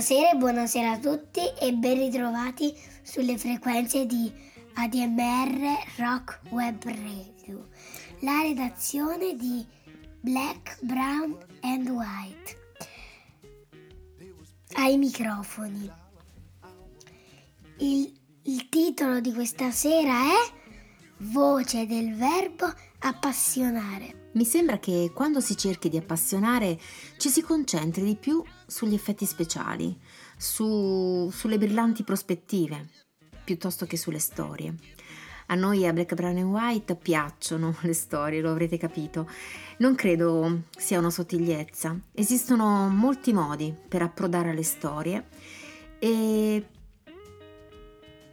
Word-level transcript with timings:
Buonasera 0.00 0.30
e 0.30 0.36
buonasera 0.36 0.90
a 0.92 0.98
tutti 0.98 1.40
e 1.60 1.74
ben 1.74 1.98
ritrovati 1.98 2.74
sulle 3.02 3.36
frequenze 3.36 4.06
di 4.06 4.32
ADMR 4.72 5.76
Rock 5.98 6.40
Web 6.48 6.82
Radio, 6.84 7.68
la 8.20 8.40
redazione 8.40 9.36
di 9.36 9.62
Black, 10.18 10.78
Brown 10.80 11.36
and 11.60 11.86
White. 11.90 12.76
Ai 14.76 14.96
microfoni. 14.96 15.92
Il, 17.80 18.18
il 18.44 18.68
titolo 18.70 19.20
di 19.20 19.34
questa 19.34 19.70
sera 19.70 20.14
è 20.14 20.52
Voce 21.18 21.84
del 21.86 22.14
verbo 22.14 22.72
appassionare. 23.00 24.19
Mi 24.32 24.44
sembra 24.44 24.78
che 24.78 25.10
quando 25.12 25.40
si 25.40 25.56
cerchi 25.56 25.88
di 25.88 25.96
appassionare 25.96 26.78
ci 27.16 27.28
si 27.28 27.42
concentri 27.42 28.04
di 28.04 28.14
più 28.14 28.42
sugli 28.64 28.94
effetti 28.94 29.26
speciali, 29.26 29.98
su- 30.36 31.28
sulle 31.32 31.58
brillanti 31.58 32.04
prospettive, 32.04 32.88
piuttosto 33.42 33.86
che 33.86 33.96
sulle 33.96 34.20
storie. 34.20 34.74
A 35.46 35.56
noi 35.56 35.84
a 35.84 35.92
Black, 35.92 36.14
Brown 36.14 36.36
and 36.36 36.52
White 36.52 36.94
piacciono 36.94 37.74
le 37.82 37.92
storie, 37.92 38.40
lo 38.40 38.52
avrete 38.52 38.78
capito. 38.78 39.28
Non 39.78 39.96
credo 39.96 40.62
sia 40.76 41.00
una 41.00 41.10
sottigliezza. 41.10 41.98
Esistono 42.12 42.88
molti 42.88 43.32
modi 43.32 43.74
per 43.88 44.02
approdare 44.02 44.50
alle 44.50 44.62
storie 44.62 45.26
e 45.98 46.66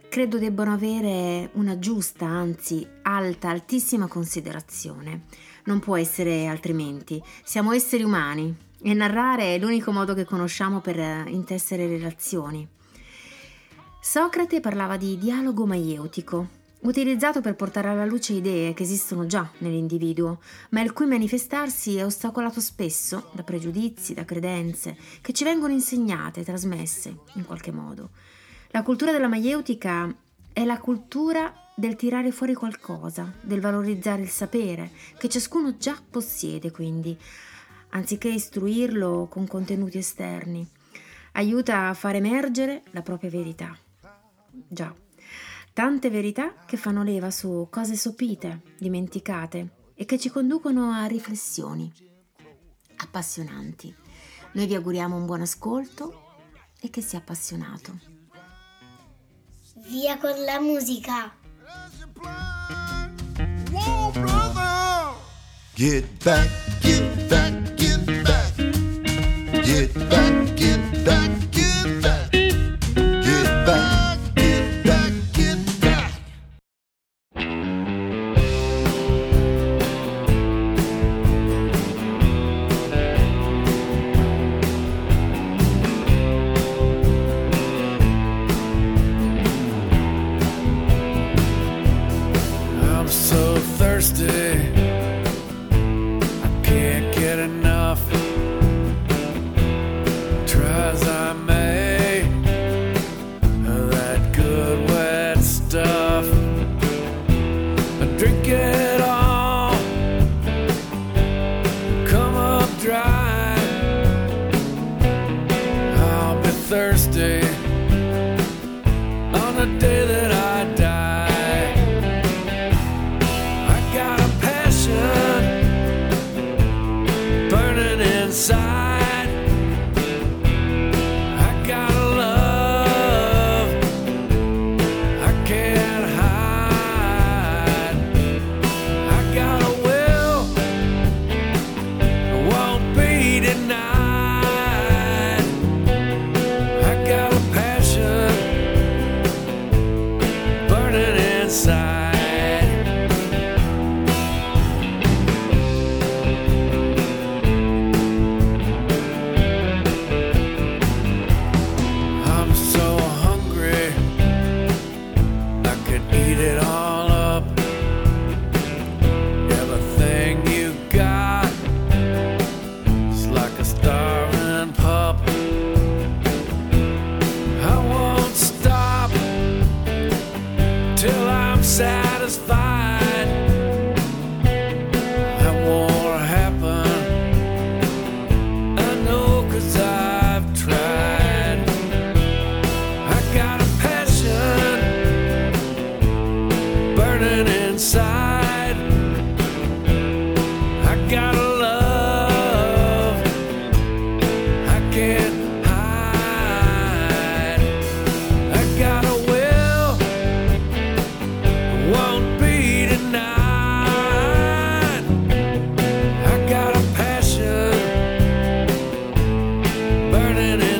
credo 0.08 0.38
debbano 0.38 0.72
avere 0.72 1.50
una 1.54 1.78
giusta, 1.80 2.24
anzi 2.24 2.86
alta, 3.02 3.48
altissima 3.48 4.06
considerazione. 4.06 5.24
Non 5.68 5.80
può 5.80 5.98
essere 5.98 6.46
altrimenti. 6.46 7.22
Siamo 7.44 7.72
esseri 7.72 8.02
umani 8.02 8.56
e 8.80 8.94
narrare 8.94 9.54
è 9.54 9.58
l'unico 9.58 9.92
modo 9.92 10.14
che 10.14 10.24
conosciamo 10.24 10.80
per 10.80 10.98
eh, 10.98 11.24
intessere 11.28 11.86
relazioni. 11.86 12.66
Socrate 14.00 14.60
parlava 14.60 14.96
di 14.96 15.18
dialogo 15.18 15.66
maieutico, 15.66 16.48
utilizzato 16.80 17.42
per 17.42 17.54
portare 17.54 17.88
alla 17.88 18.06
luce 18.06 18.32
idee 18.32 18.72
che 18.72 18.84
esistono 18.84 19.26
già 19.26 19.46
nell'individuo, 19.58 20.40
ma 20.70 20.80
il 20.80 20.94
cui 20.94 21.04
manifestarsi 21.04 21.96
è 21.96 22.04
ostacolato 22.06 22.60
spesso 22.60 23.28
da 23.32 23.42
pregiudizi, 23.42 24.14
da 24.14 24.24
credenze, 24.24 24.96
che 25.20 25.34
ci 25.34 25.44
vengono 25.44 25.74
insegnate, 25.74 26.44
trasmesse 26.44 27.14
in 27.34 27.44
qualche 27.44 27.72
modo. 27.72 28.08
La 28.68 28.82
cultura 28.82 29.12
della 29.12 29.28
maieutica 29.28 30.10
è 30.50 30.64
la 30.64 30.78
cultura 30.78 31.52
del 31.78 31.94
tirare 31.94 32.32
fuori 32.32 32.54
qualcosa, 32.54 33.32
del 33.40 33.60
valorizzare 33.60 34.20
il 34.20 34.28
sapere, 34.28 34.90
che 35.16 35.28
ciascuno 35.28 35.76
già 35.76 35.96
possiede 36.10 36.72
quindi, 36.72 37.16
anziché 37.90 38.28
istruirlo 38.30 39.28
con 39.30 39.46
contenuti 39.46 39.96
esterni. 39.96 40.68
Aiuta 41.34 41.86
a 41.86 41.94
far 41.94 42.16
emergere 42.16 42.82
la 42.90 43.02
propria 43.02 43.30
verità. 43.30 43.78
Già, 44.50 44.92
tante 45.72 46.10
verità 46.10 46.52
che 46.66 46.76
fanno 46.76 47.04
leva 47.04 47.30
su 47.30 47.68
cose 47.70 47.94
sopite, 47.94 48.62
dimenticate 48.76 49.68
e 49.94 50.04
che 50.04 50.18
ci 50.18 50.30
conducono 50.30 50.90
a 50.90 51.06
riflessioni 51.06 51.92
appassionanti. 52.96 53.94
Noi 54.54 54.66
vi 54.66 54.74
auguriamo 54.74 55.14
un 55.14 55.26
buon 55.26 55.42
ascolto 55.42 56.34
e 56.80 56.90
che 56.90 57.02
sia 57.02 57.18
appassionato. 57.18 57.96
Via 59.86 60.18
con 60.18 60.42
la 60.42 60.58
musica! 60.58 61.46
Whoa, 63.72 64.12
brother. 64.12 65.14
Get 65.76 66.24
back, 66.24 66.48
get 66.80 67.28
back, 67.28 67.52
get 67.76 68.06
back. 68.24 68.56
Get 69.64 69.94
back, 70.10 70.56
get 70.56 71.04
back, 71.04 71.30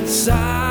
Side. 0.09 0.68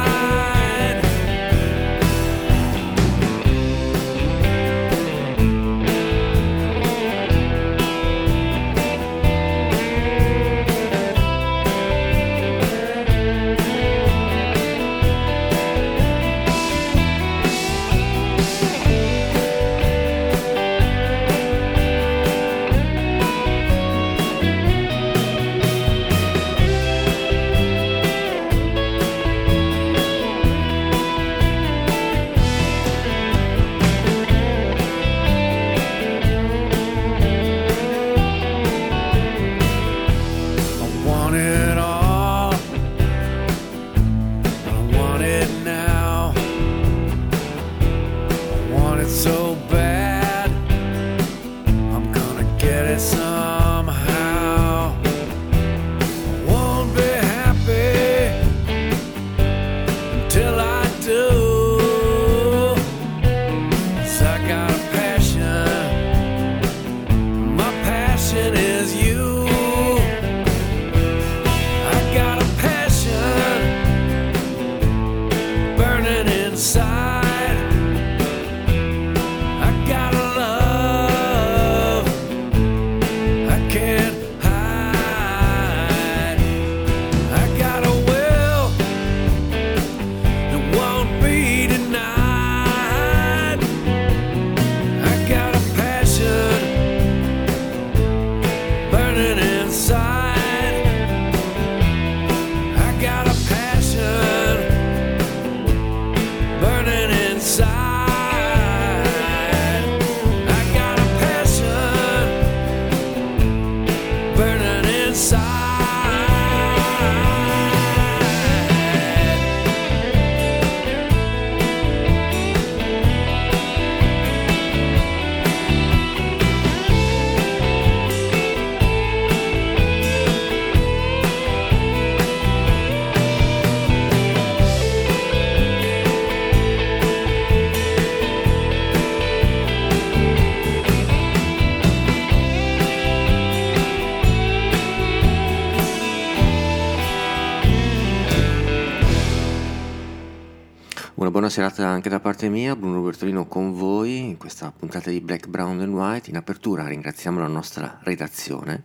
buona 151.49 151.71
serata 151.71 151.89
anche 151.89 152.11
da 152.11 152.21
parte 152.21 152.51
mia, 152.51 152.77
Bruno 152.77 153.01
Bertolino 153.01 153.47
con 153.47 153.73
voi 153.73 154.19
in 154.19 154.37
questa 154.37 154.71
puntata 154.71 155.09
di 155.09 155.23
Black, 155.23 155.47
Brown 155.47 155.81
and 155.81 155.95
White. 155.95 156.29
In 156.29 156.37
apertura 156.37 156.87
ringraziamo 156.87 157.41
la 157.41 157.47
nostra 157.47 158.01
redazione 158.03 158.83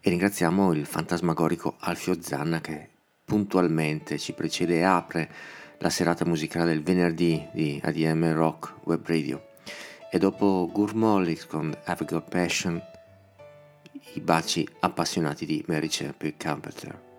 e 0.00 0.10
ringraziamo 0.10 0.72
il 0.72 0.86
fantasmagorico 0.86 1.76
Alfio 1.78 2.20
Zanna 2.20 2.60
che 2.60 2.88
puntualmente 3.24 4.18
ci 4.18 4.32
precede 4.32 4.78
e 4.78 4.82
apre 4.82 5.30
la 5.78 5.88
serata 5.88 6.24
musicale 6.24 6.72
del 6.72 6.82
venerdì 6.82 7.46
di 7.52 7.80
ADM 7.80 8.32
Rock 8.32 8.74
Web 8.86 9.06
Radio. 9.06 9.50
E 10.10 10.18
dopo 10.18 10.68
Gurmollis 10.72 11.46
con 11.46 11.72
Have 11.84 12.04
Got 12.06 12.28
Passion, 12.28 12.82
i 14.14 14.20
baci 14.20 14.66
appassionati 14.80 15.46
di 15.46 15.62
Mary 15.68 15.86
Chapel 15.88 16.34
Carpenter. 16.36 17.13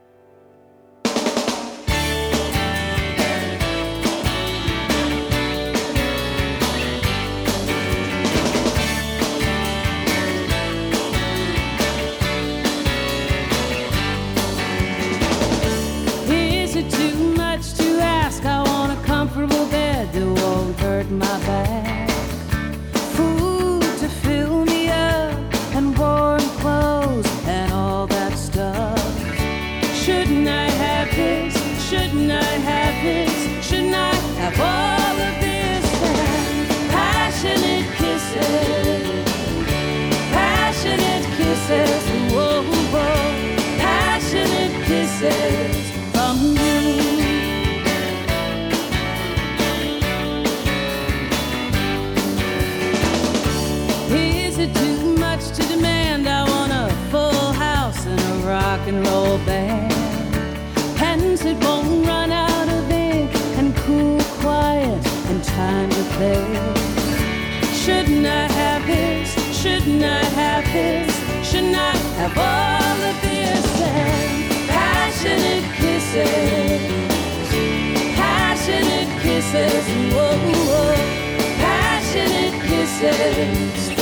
not 69.88 70.26
have 70.34 70.66
this, 70.74 71.14
should 71.48 71.66
not 71.66 71.96
have 72.18 72.38
all 72.38 73.04
of 73.10 73.22
this. 73.22 73.82
And 73.82 74.68
passionate 74.68 75.64
kisses, 75.76 76.82
passionate 78.16 79.22
kisses, 79.22 79.86
whoa, 80.14 80.38
whoa, 80.68 80.96
passionate 81.58 82.62
kisses. 82.64 83.95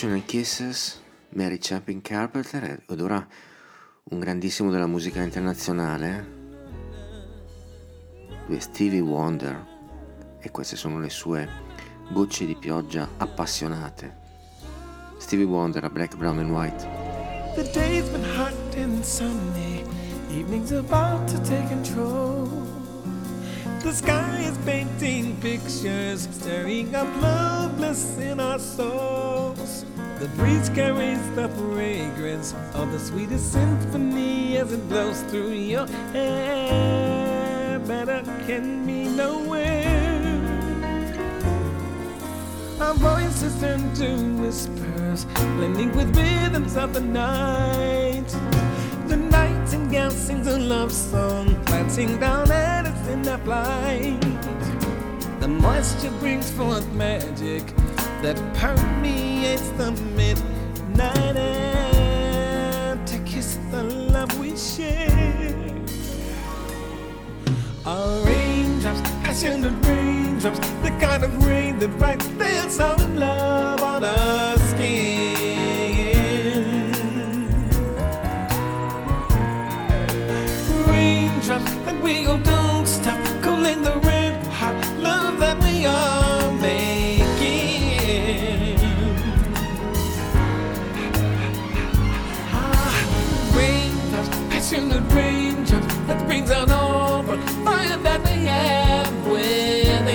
And 0.00 0.24
Kisses, 0.26 1.02
Mary 1.30 1.58
Chapin 1.60 2.00
Carpenter 2.00 2.84
ed 2.86 3.00
ora 3.00 3.26
un 4.10 4.20
grandissimo 4.20 4.70
della 4.70 4.86
musica 4.86 5.20
internazionale, 5.22 6.26
lui 8.46 8.56
è 8.56 8.60
Stevie 8.60 9.00
Wonder 9.00 9.66
e 10.38 10.50
queste 10.52 10.76
sono 10.76 11.00
le 11.00 11.10
sue 11.10 11.48
gocce 12.12 12.46
di 12.46 12.54
pioggia 12.54 13.08
appassionate. 13.16 14.16
Stevie 15.18 15.46
Wonder 15.46 15.82
a 15.82 15.90
Black, 15.90 16.16
Brown 16.16 16.38
and 16.38 16.50
White. 16.50 16.86
The 17.56 17.68
day's 17.72 18.08
been 18.10 18.22
hot 18.36 18.54
and 18.76 19.02
sunny, 19.04 19.82
evening's 20.30 20.70
about 20.70 21.26
to 21.28 21.40
take 21.42 21.66
control. 21.66 22.77
The 23.82 23.92
sky 23.92 24.40
is 24.40 24.58
painting 24.66 25.36
pictures, 25.40 26.28
stirring 26.32 26.94
up 26.94 27.06
love 27.22 27.76
bliss 27.76 28.18
in 28.18 28.40
our 28.40 28.58
souls. 28.58 29.84
The 30.18 30.26
breeze 30.36 30.68
carries 30.68 31.22
the 31.36 31.48
fragrance 31.48 32.54
of 32.74 32.90
the 32.90 32.98
sweetest 32.98 33.52
symphony 33.52 34.56
as 34.58 34.72
it 34.72 34.88
blows 34.88 35.22
through 35.22 35.52
your 35.52 35.86
hair. 36.12 37.78
Better 37.78 38.22
can 38.46 38.84
be 38.84 39.04
nowhere. 39.04 40.18
Our 42.80 42.94
voices 42.94 43.60
turn 43.60 43.94
to 43.94 44.08
whispers, 44.42 45.24
blending 45.56 45.92
with 45.96 46.16
rhythms 46.16 46.76
of 46.76 46.94
the 46.94 47.00
night. 47.00 48.28
The 49.06 49.16
nightingale 49.16 50.10
sings 50.10 50.46
a 50.48 50.58
love 50.58 50.92
song, 50.92 51.62
glancing 51.64 52.18
down 52.18 52.50
at 52.50 52.77
in 53.08 53.22
their 53.22 53.38
flight. 53.38 54.20
The 55.40 55.48
moisture 55.48 56.10
brings 56.20 56.50
forth 56.50 56.86
magic 56.92 57.62
that 58.22 58.36
permeates 58.54 59.68
the 59.70 59.92
midnight 60.16 61.36
air 61.36 62.96
to 63.06 63.18
kiss 63.20 63.58
the 63.70 63.82
love 63.84 64.38
we 64.38 64.56
share. 64.56 65.74
Our 67.86 68.24
raindrops, 68.26 69.00
passionate 69.22 69.86
raindrops, 69.86 70.58
the 70.82 70.90
kind 71.00 71.24
of 71.24 71.46
rain 71.46 71.78
that 71.78 71.88
writes 72.00 72.26
their 72.36 72.68
song 72.68 73.00
of 73.00 73.14
love 73.16 73.82
on 73.82 74.04
our 74.04 74.58
skin. 74.58 75.38
Raindrops 80.86 81.72
that 81.86 82.02
we 82.02 82.24
go 82.24 82.36
don't 82.38 82.67
cooling 83.68 83.82
the 83.84 83.98
red 84.06 84.46
hot 84.46 84.74
love 84.98 85.38
that 85.40 85.58
we 85.62 85.84
are 85.86 86.52
making. 86.52 87.18
Ah, 92.52 93.52
raindrops, 93.54 94.28
passionate 94.50 95.12
raindrops 95.12 95.94
that 96.06 96.26
brings 96.26 96.50
out 96.50 96.70
all 96.70 97.22
the 97.22 97.36
fire 97.64 97.98
that 97.98 98.20
we 98.24 98.46
have 98.46 99.26
within. 99.26 100.06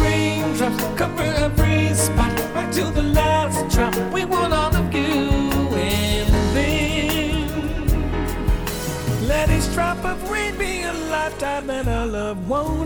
Raindrops 0.00 0.98
cover 0.98 1.22
every 1.22 1.94
spot 1.94 2.32
right 2.54 2.72
to 2.72 2.84
the 2.90 3.01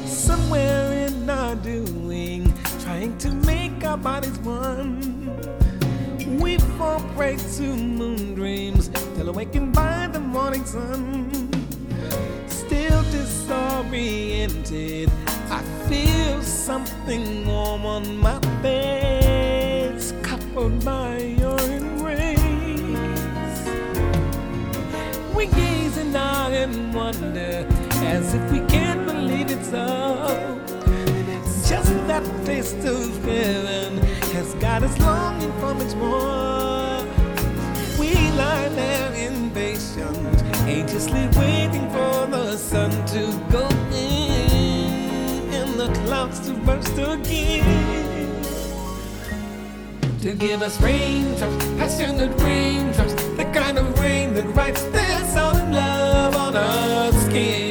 Somewhere 0.07 0.93
in 0.93 1.29
our 1.31 1.55
doing, 1.57 2.53
trying 2.81 3.17
to 3.19 3.31
make 3.31 3.85
our 3.85 3.97
bodies 3.99 4.39
one. 4.41 5.01
We 6.41 6.59
fall 6.79 7.01
prey 7.15 7.37
to 7.37 7.63
moon 7.63 8.35
dreams 8.35 8.89
till 9.17 9.29
awakened 9.29 9.75
by 9.75 10.09
the 10.13 10.21
morning 10.21 10.65
sun. 10.65 11.31
Still 12.49 13.03
disoriented, 13.11 15.11
I 15.51 15.63
feel 15.89 16.43
something 16.43 17.47
warm 17.47 17.87
on 17.87 18.17
my 18.19 18.39
of 32.75 33.25
heaven 33.25 33.99
has 34.35 34.55
got 34.55 34.83
us 34.83 34.99
longing 34.99 35.53
for 35.61 35.75
much 35.75 35.95
more. 35.95 37.05
We 37.99 38.15
lie 38.33 38.69
there 38.71 39.29
impatient, 39.29 40.43
anxiously 40.67 41.29
waiting 41.39 41.89
for 41.91 42.27
the 42.27 42.57
sun 42.57 42.91
to 43.15 43.23
go 43.51 43.69
in 43.93 45.55
and 45.55 45.75
the 45.79 45.93
clouds 46.05 46.41
to 46.47 46.55
burst 46.55 46.99
again. 46.99 48.43
To 50.23 50.33
give 50.35 50.63
us 50.63 50.81
raindrops, 50.81 51.67
passionate 51.79 52.41
raindrops, 52.41 53.15
the 53.37 53.45
kind 53.55 53.79
of 53.79 53.99
rain 54.01 54.35
that 54.35 54.47
writes 54.57 54.83
their 54.85 55.25
song 55.27 55.61
in 55.61 55.73
love 55.73 56.35
on 56.35 56.57
our 56.57 57.13
skin. 57.13 57.66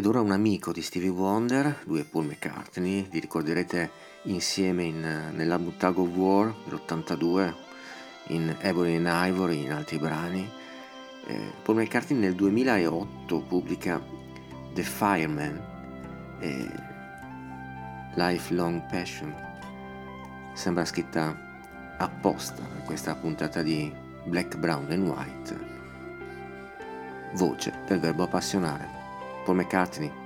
Ed 0.00 0.06
ora 0.06 0.22
un 0.22 0.30
amico 0.30 0.72
di 0.72 0.80
Stevie 0.80 1.10
Wonder, 1.10 1.82
lui 1.84 2.00
è 2.00 2.04
Paul 2.04 2.24
McCartney, 2.24 3.06
li 3.10 3.20
ricorderete 3.20 3.90
insieme 4.22 4.84
in, 4.84 5.30
nell'album 5.34 5.76
Tug 5.76 5.98
of 5.98 6.08
War 6.16 6.54
dell'82, 6.64 7.52
in 8.28 8.56
Ebony 8.60 8.96
and 8.96 9.06
Ivory, 9.06 9.62
in 9.62 9.72
altri 9.72 9.98
brani. 9.98 10.50
Eh, 11.26 11.52
Paul 11.62 11.76
McCartney 11.76 12.18
nel 12.18 12.34
2008 12.34 13.40
pubblica 13.42 14.02
The 14.72 14.82
Fireman, 14.82 15.60
eh, 16.38 16.70
Lifelong 18.14 18.82
Passion. 18.86 19.34
Sembra 20.54 20.86
scritta 20.86 21.36
apposta 21.98 22.62
per 22.62 22.84
questa 22.84 23.14
puntata 23.16 23.60
di 23.60 23.92
Black, 24.24 24.56
Brown 24.56 24.90
and 24.90 25.06
White. 25.06 25.60
Voce 27.34 27.70
del 27.86 28.00
verbo 28.00 28.22
appassionare. 28.22 28.99
Paul 29.50 29.64
McCartney. 29.64 30.19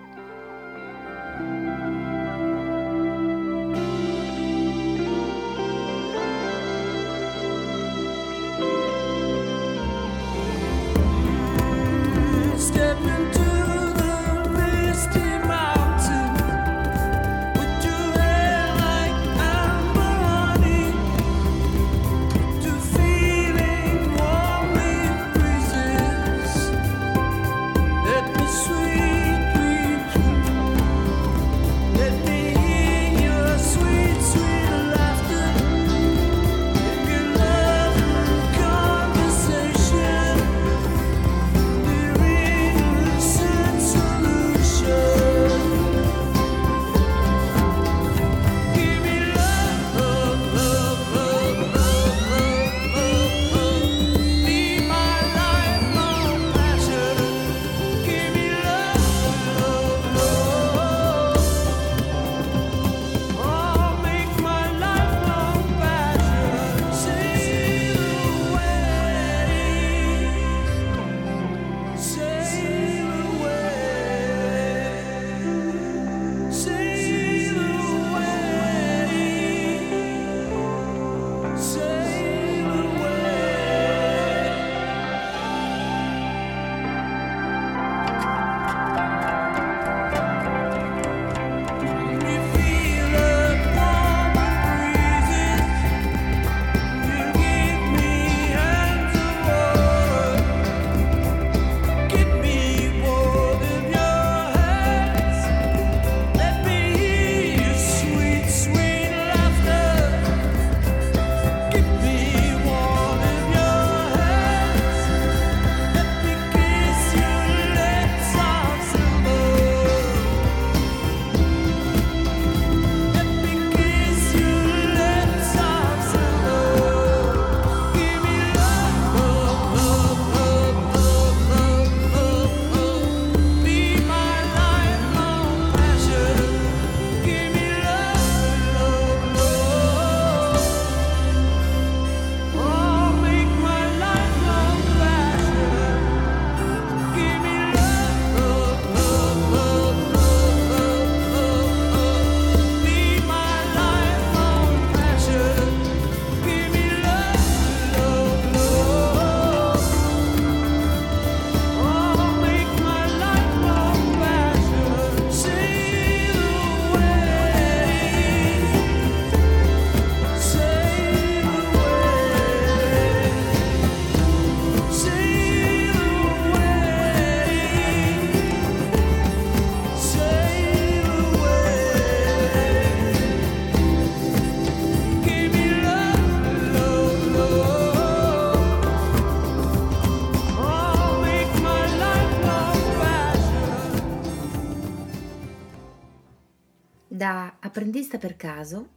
Apprendista 198.15 198.19
per 198.19 198.37
caso 198.37 198.89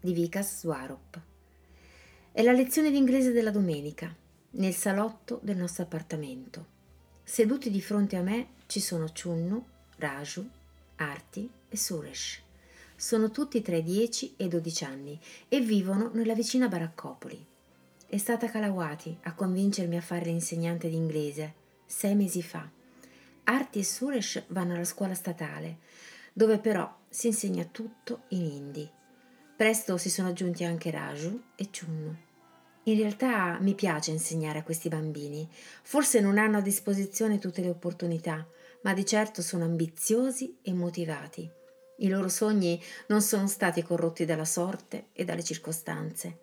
di 0.00 0.12
Vikas 0.12 0.60
Swarup. 0.60 1.20
È 2.32 2.42
la 2.42 2.52
lezione 2.52 2.90
d'inglese 2.90 3.32
della 3.32 3.50
domenica, 3.50 4.14
nel 4.50 4.74
salotto 4.74 5.40
del 5.42 5.56
nostro 5.56 5.84
appartamento. 5.84 6.76
Seduti 7.22 7.70
di 7.70 7.80
fronte 7.80 8.16
a 8.16 8.22
me 8.22 8.48
ci 8.66 8.80
sono 8.80 9.06
Chunnu, 9.12 9.64
Raju, 9.96 10.48
Arti 10.96 11.50
e 11.68 11.76
Suresh. 11.76 12.42
Sono 12.96 13.30
tutti 13.30 13.60
tra 13.60 13.76
i 13.76 13.82
10 13.82 14.34
e 14.36 14.44
i 14.44 14.48
12 14.48 14.84
anni 14.84 15.20
e 15.48 15.60
vivono 15.60 16.10
nella 16.14 16.34
vicina 16.34 16.68
baraccopoli. 16.68 17.44
È 18.06 18.16
stata 18.16 18.48
Kalawati 18.48 19.18
a 19.22 19.34
convincermi 19.34 19.96
a 19.96 20.00
fare 20.00 20.24
l'insegnante 20.24 20.88
di 20.88 20.96
inglese 20.96 21.54
sei 21.86 22.14
mesi 22.14 22.42
fa. 22.42 22.68
Arti 23.44 23.78
e 23.78 23.84
Suresh 23.84 24.44
vanno 24.48 24.74
alla 24.74 24.84
scuola 24.84 25.14
statale, 25.14 25.78
dove 26.32 26.58
però 26.58 26.97
si 27.08 27.28
insegna 27.28 27.64
tutto 27.64 28.24
in 28.28 28.44
hindi. 28.44 28.90
Presto 29.56 29.96
si 29.96 30.10
sono 30.10 30.28
aggiunti 30.28 30.64
anche 30.64 30.90
Raju 30.90 31.42
e 31.56 31.68
Chunnu. 31.70 32.16
In 32.84 32.96
realtà 32.96 33.58
mi 33.60 33.74
piace 33.74 34.10
insegnare 34.10 34.60
a 34.60 34.62
questi 34.62 34.88
bambini. 34.88 35.48
Forse 35.82 36.20
non 36.20 36.38
hanno 36.38 36.58
a 36.58 36.62
disposizione 36.62 37.38
tutte 37.38 37.60
le 37.60 37.68
opportunità, 37.68 38.46
ma 38.82 38.94
di 38.94 39.04
certo 39.04 39.42
sono 39.42 39.64
ambiziosi 39.64 40.58
e 40.62 40.72
motivati. 40.72 41.50
I 41.98 42.08
loro 42.08 42.28
sogni 42.28 42.80
non 43.08 43.20
sono 43.20 43.46
stati 43.46 43.82
corrotti 43.82 44.24
dalla 44.24 44.44
sorte 44.44 45.08
e 45.12 45.24
dalle 45.24 45.42
circostanze. 45.42 46.38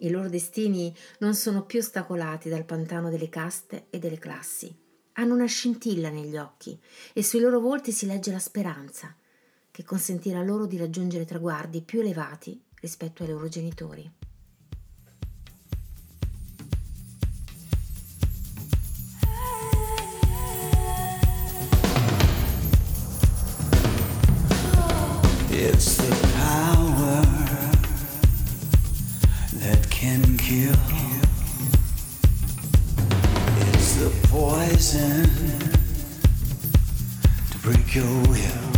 I 0.00 0.10
loro 0.10 0.28
destini 0.28 0.94
non 1.18 1.34
sono 1.34 1.64
più 1.64 1.80
ostacolati 1.80 2.48
dal 2.48 2.64
pantano 2.64 3.10
delle 3.10 3.28
caste 3.28 3.86
e 3.90 3.98
delle 3.98 4.18
classi. 4.18 4.72
Hanno 5.14 5.34
una 5.34 5.46
scintilla 5.46 6.10
negli 6.10 6.36
occhi 6.36 6.78
e 7.12 7.24
sui 7.24 7.40
loro 7.40 7.58
volti 7.58 7.90
si 7.90 8.06
legge 8.06 8.30
la 8.30 8.38
speranza, 8.38 9.16
che 9.78 9.84
consentirà 9.84 10.42
loro 10.42 10.66
di 10.66 10.76
raggiungere 10.76 11.24
traguardi 11.24 11.82
più 11.82 12.00
elevati 12.00 12.60
rispetto 12.80 13.22
ai 13.22 13.28
loro 13.28 13.46
genitori. 13.46 14.10
It's 25.50 25.94
the 25.94 26.26
power 26.34 27.22
that 29.60 29.88
can 29.90 30.36
kill. 30.38 30.74
It's 33.74 33.94
the 33.94 34.10
poison 34.26 35.30
to 37.52 37.58
break 37.58 37.94
your 37.94 38.28
will. 38.28 38.77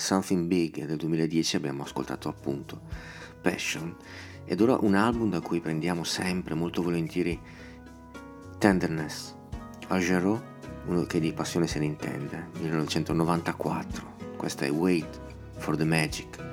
Something 0.00 0.46
Big 0.46 0.84
del 0.84 0.96
2010 0.96 1.56
abbiamo 1.56 1.82
ascoltato 1.82 2.28
appunto 2.28 2.80
Passion 3.40 3.94
ed 4.44 4.60
ora 4.60 4.76
un 4.80 4.94
album 4.94 5.30
da 5.30 5.40
cui 5.40 5.60
prendiamo 5.60 6.02
sempre 6.04 6.54
molto 6.54 6.82
volentieri 6.82 7.38
Tenderness, 8.58 9.34
Agerot, 9.88 10.42
uno 10.86 11.04
che 11.04 11.20
di 11.20 11.32
passione 11.32 11.66
se 11.66 11.78
ne 11.78 11.84
intende, 11.84 12.48
1994, 12.58 14.34
questa 14.36 14.64
è 14.64 14.70
Wait 14.70 15.20
for 15.58 15.76
the 15.76 15.84
Magic. 15.84 16.49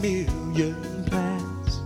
million 0.00 1.04
plans, 1.06 1.80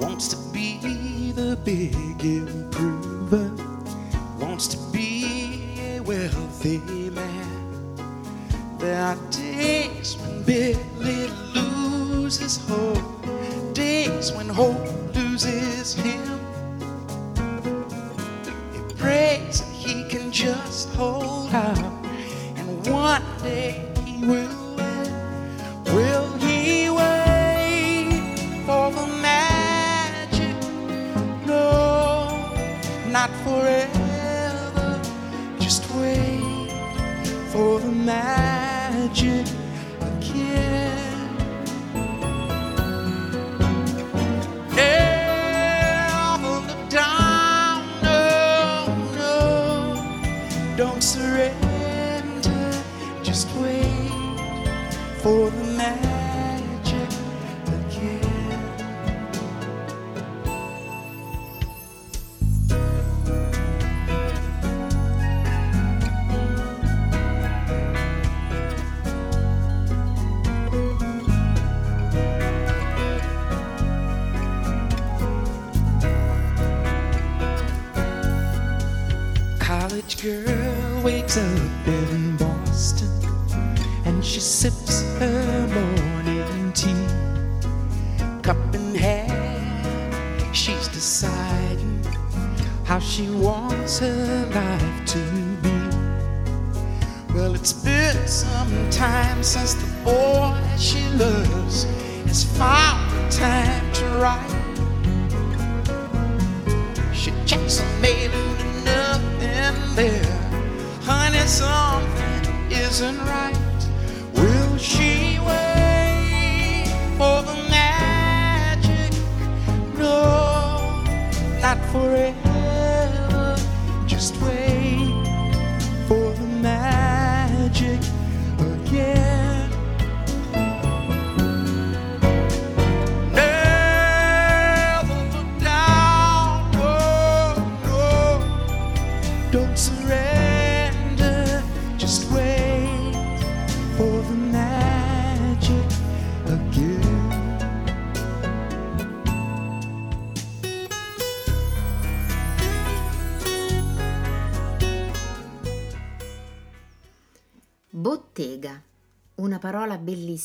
wants 0.00 0.28
to 0.28 0.36
be 0.52 1.32
the 1.32 1.56
big 1.64 2.24
improver. 2.24 3.63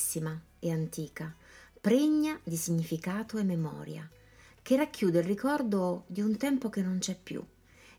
Bellissima 0.09 0.41
e 0.57 0.71
antica, 0.71 1.33
pregna 1.79 2.39
di 2.43 2.55
significato 2.55 3.37
e 3.37 3.43
memoria, 3.43 4.09
che 4.63 4.75
racchiude 4.75 5.19
il 5.19 5.25
ricordo 5.25 6.03
di 6.07 6.21
un 6.21 6.35
tempo 6.35 6.69
che 6.69 6.81
non 6.81 6.97
c'è 6.97 7.15
più 7.15 7.43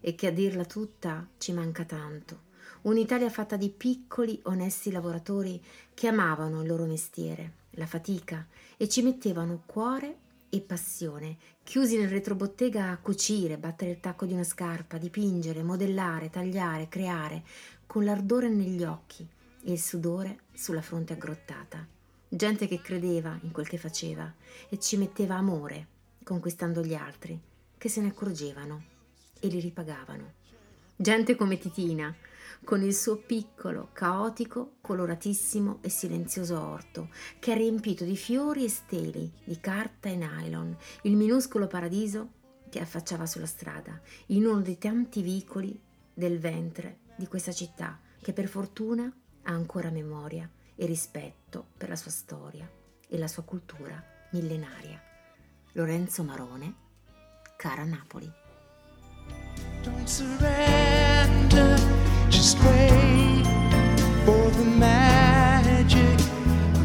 e 0.00 0.14
che 0.16 0.26
a 0.26 0.32
dirla 0.32 0.64
tutta 0.64 1.26
ci 1.38 1.52
manca 1.52 1.84
tanto. 1.84 2.48
Un'Italia 2.82 3.30
fatta 3.30 3.56
di 3.56 3.68
piccoli, 3.68 4.40
onesti 4.44 4.90
lavoratori 4.90 5.62
che 5.94 6.08
amavano 6.08 6.62
il 6.62 6.66
loro 6.66 6.84
mestiere, 6.84 7.52
la 7.72 7.86
fatica 7.86 8.44
e 8.76 8.88
ci 8.88 9.02
mettevano 9.02 9.62
cuore 9.64 10.16
e 10.48 10.60
passione, 10.60 11.36
chiusi 11.62 11.96
nel 11.96 12.08
retrobottega 12.08 12.90
a 12.90 12.98
cucire, 12.98 13.56
battere 13.56 13.92
il 13.92 14.00
tacco 14.00 14.26
di 14.26 14.32
una 14.32 14.44
scarpa, 14.44 14.98
dipingere, 14.98 15.62
modellare, 15.62 16.30
tagliare, 16.30 16.88
creare, 16.88 17.44
con 17.86 18.04
l'ardore 18.04 18.48
negli 18.48 18.82
occhi 18.82 19.26
e 19.62 19.72
il 19.72 19.80
sudore 19.80 20.40
sulla 20.52 20.82
fronte 20.82 21.12
aggrottata. 21.12 21.99
Gente 22.32 22.68
che 22.68 22.80
credeva 22.80 23.36
in 23.42 23.50
quel 23.50 23.66
che 23.66 23.76
faceva 23.76 24.32
e 24.68 24.78
ci 24.78 24.96
metteva 24.96 25.34
amore, 25.34 25.88
conquistando 26.22 26.80
gli 26.80 26.94
altri, 26.94 27.36
che 27.76 27.88
se 27.88 28.00
ne 28.00 28.10
accorgevano 28.10 28.84
e 29.40 29.48
li 29.48 29.58
ripagavano. 29.58 30.34
Gente 30.94 31.34
come 31.34 31.58
Titina, 31.58 32.14
con 32.62 32.84
il 32.84 32.94
suo 32.94 33.16
piccolo, 33.16 33.88
caotico, 33.92 34.74
coloratissimo 34.80 35.78
e 35.80 35.88
silenzioso 35.88 36.60
orto, 36.60 37.08
che 37.40 37.52
è 37.52 37.56
riempito 37.56 38.04
di 38.04 38.16
fiori 38.16 38.62
e 38.62 38.68
steli, 38.68 39.28
di 39.42 39.58
carta 39.58 40.08
e 40.08 40.14
nylon, 40.14 40.76
il 41.02 41.16
minuscolo 41.16 41.66
paradiso 41.66 42.28
che 42.68 42.78
affacciava 42.78 43.26
sulla 43.26 43.46
strada, 43.46 44.00
in 44.26 44.46
uno 44.46 44.60
dei 44.60 44.78
tanti 44.78 45.20
vicoli 45.20 45.76
del 46.14 46.38
ventre 46.38 46.98
di 47.16 47.26
questa 47.26 47.50
città, 47.50 47.98
che 48.22 48.32
per 48.32 48.46
fortuna 48.46 49.12
ha 49.42 49.50
ancora 49.50 49.90
memoria 49.90 50.48
e 50.80 50.86
rispetto 50.86 51.66
per 51.76 51.90
la 51.90 51.96
sua 51.96 52.10
storia 52.10 52.66
e 53.06 53.18
la 53.18 53.28
sua 53.28 53.42
cultura 53.42 54.02
millenaria. 54.30 54.98
Lorenzo 55.72 56.22
Marone, 56.22 56.74
cara 57.58 57.84
Napoli. 57.84 58.32
Don't 59.82 60.08
surrender, 60.08 61.76
just 62.30 62.58
wait 62.62 63.44
for 64.24 64.50
the 64.52 64.64
magic 64.64 66.18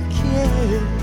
again. 0.10 0.95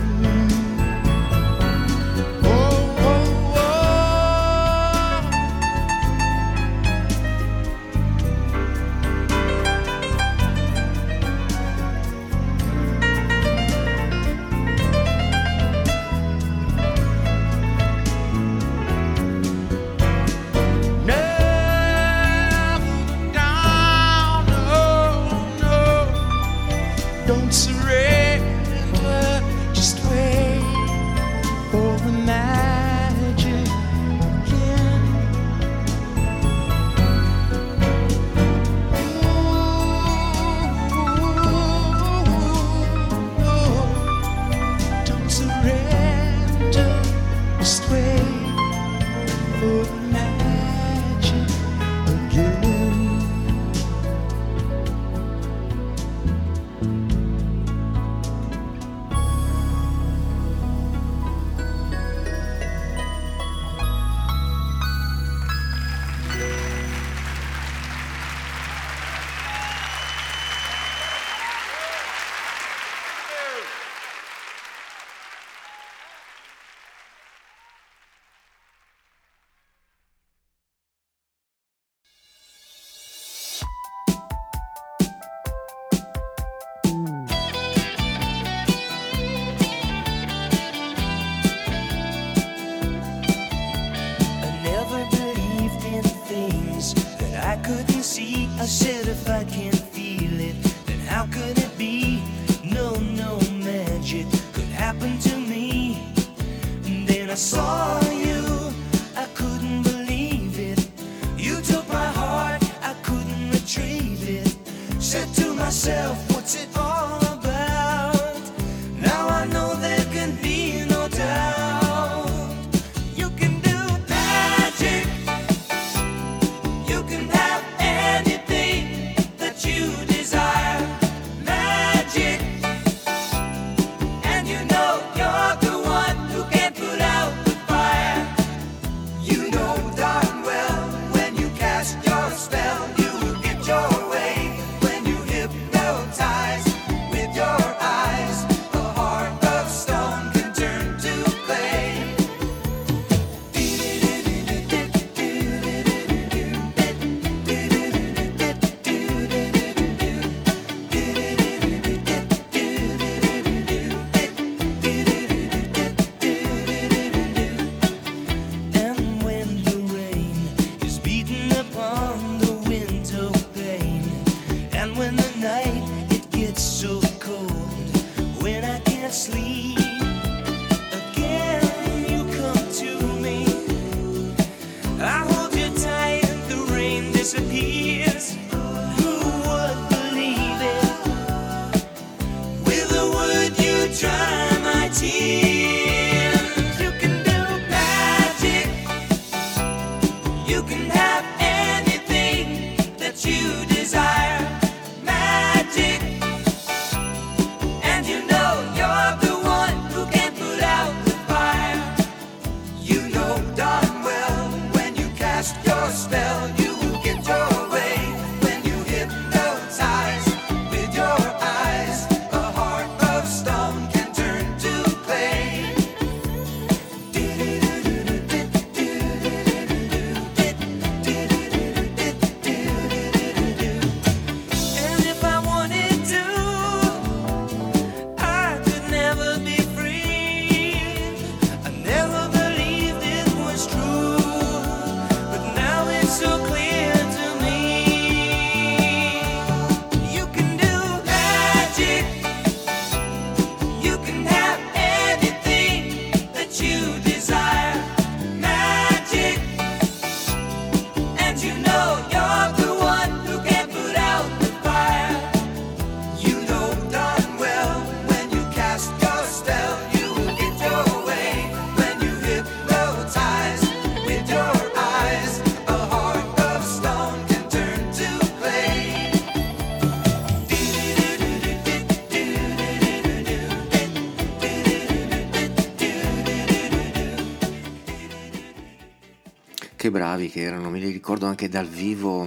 Che 290.33 290.41
erano, 290.41 290.71
me 290.71 290.79
li 290.79 290.91
ricordo 290.91 291.27
anche 291.27 291.51
dal 291.51 291.69
vivo 291.69 292.27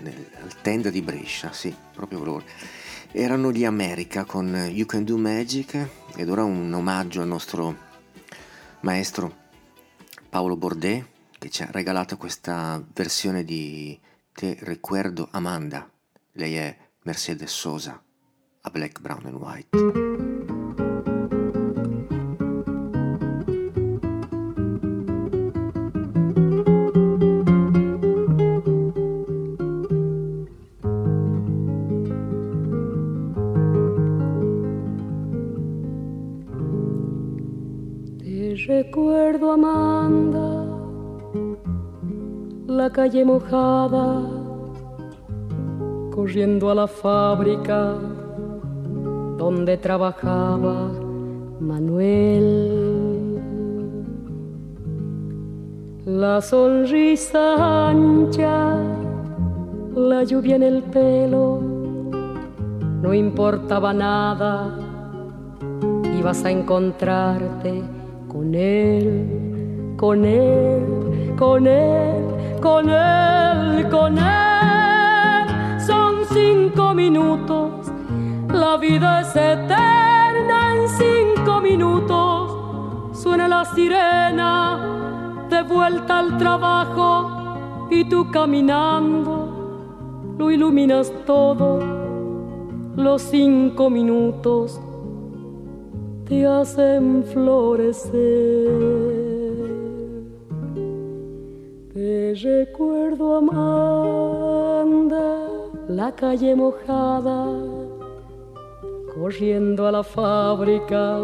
nel- 0.00 0.30
al 0.40 0.60
tenda 0.62 0.90
di 0.90 1.02
Brescia, 1.02 1.52
sì, 1.52 1.74
proprio 1.92 2.22
loro. 2.22 2.44
Erano 3.10 3.50
gli 3.50 3.64
America 3.64 4.24
con 4.24 4.54
You 4.70 4.86
Can 4.86 5.02
Do 5.02 5.16
Magic 5.16 5.88
ed 6.14 6.30
ora 6.30 6.44
un 6.44 6.72
omaggio 6.72 7.22
al 7.22 7.26
nostro 7.26 7.76
maestro 8.82 9.34
Paolo 10.28 10.56
Bordet 10.56 11.04
che 11.36 11.50
ci 11.50 11.64
ha 11.64 11.68
regalato 11.72 12.16
questa 12.16 12.80
versione 12.94 13.42
di 13.42 13.98
Te 14.32 14.56
Recuerdo 14.60 15.26
Amanda. 15.32 15.90
Lei 16.32 16.54
è 16.54 16.76
Mercedes 17.02 17.50
Sosa 17.50 18.00
a 18.60 18.70
Black, 18.70 19.00
Brown 19.00 19.26
and 19.26 19.34
White. 19.34 20.35
Mojada, 43.24 44.20
corriendo 46.14 46.70
a 46.70 46.74
la 46.74 46.86
fábrica 46.86 47.94
donde 49.38 49.76
trabajaba 49.76 50.90
Manuel. 51.60 53.40
La 56.04 56.40
sonrisa 56.40 57.88
ancha, 57.88 58.76
la 59.94 60.24
lluvia 60.24 60.56
en 60.56 60.62
el 60.62 60.82
pelo, 60.82 61.60
no 63.02 63.14
importaba 63.14 63.92
nada 63.92 64.86
ibas 66.18 66.44
a 66.44 66.50
encontrarte 66.50 67.82
con 68.26 68.54
él, 68.54 69.94
con 69.96 70.24
él, 70.24 70.82
con 71.38 71.66
él, 71.66 72.24
con 72.60 72.90
él, 72.90 73.88
con 73.90 74.18
él. 74.18 75.80
Son 75.80 76.24
cinco 76.32 76.94
minutos, 76.94 77.90
la 78.48 78.76
vida 78.76 79.20
es 79.20 79.36
eterna 79.36 80.74
en 80.74 80.88
cinco 80.88 81.60
minutos. 81.60 83.18
Suena 83.18 83.48
la 83.48 83.64
sirena, 83.64 85.46
de 85.50 85.62
vuelta 85.62 86.18
al 86.18 86.36
trabajo 86.38 87.88
y 87.90 88.04
tú 88.08 88.30
caminando, 88.30 90.34
lo 90.38 90.50
iluminas 90.50 91.12
todo, 91.24 91.80
los 92.96 93.22
cinco 93.22 93.90
minutos 93.90 94.80
te 96.28 96.44
hacen 96.44 97.24
florecer. 97.32 99.25
Recuerdo, 102.42 103.36
Amanda, 103.36 105.18
la 105.88 106.12
calle 106.12 106.54
mojada, 106.54 107.46
corriendo 109.14 109.86
a 109.86 109.92
la 109.92 110.02
fábrica 110.02 111.18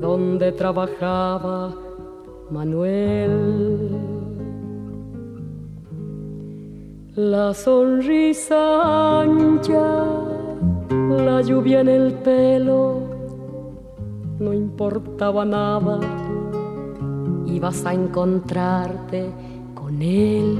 donde 0.00 0.52
trabajaba 0.52 1.74
Manuel. 2.50 3.90
La 7.16 7.52
sonrisa 7.52 9.20
ancha, 9.22 10.04
la 10.90 11.42
lluvia 11.42 11.80
en 11.80 11.88
el 11.88 12.14
pelo, 12.14 13.00
no 14.38 14.52
importaba 14.52 15.44
nada, 15.44 15.98
ibas 17.46 17.84
a 17.84 17.92
encontrarte 17.92 19.49
con 19.90 20.02
él, 20.02 20.58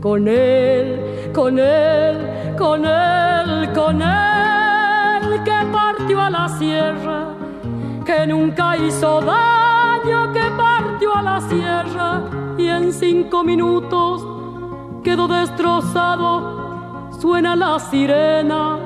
con 0.00 0.28
él, 0.28 1.30
con 1.34 1.58
él, 1.58 2.16
con 2.56 2.86
él, 2.86 3.70
con 3.74 4.00
él, 4.00 5.42
que 5.44 5.52
partió 5.70 6.22
a 6.22 6.30
la 6.30 6.48
sierra, 6.48 7.34
que 8.06 8.26
nunca 8.26 8.78
hizo 8.78 9.20
daño, 9.20 10.32
que 10.32 10.44
partió 10.56 11.14
a 11.14 11.22
la 11.22 11.40
sierra 11.42 12.22
y 12.56 12.66
en 12.66 12.94
cinco 12.94 13.44
minutos 13.44 14.26
quedó 15.04 15.28
destrozado, 15.28 17.10
suena 17.20 17.54
la 17.54 17.78
sirena, 17.78 18.78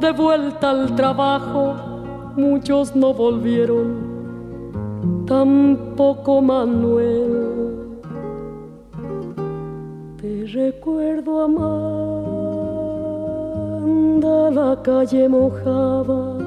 de 0.00 0.10
vuelta 0.10 0.70
al 0.70 0.96
trabajo 0.96 1.76
muchos 2.36 2.96
no 2.96 3.14
volvieron, 3.14 5.24
tampoco 5.26 6.42
Manuel. 6.42 7.61
Te 10.22 10.46
recuerdo, 10.46 11.42
Amanda, 11.42 11.58
la 14.52 14.80
calle 14.80 15.28
mojada, 15.28 16.38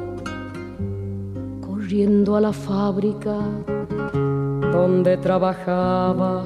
corriendo 1.60 2.38
a 2.38 2.40
la 2.40 2.54
fábrica 2.54 3.38
donde 4.72 5.18
trabajaba 5.18 6.46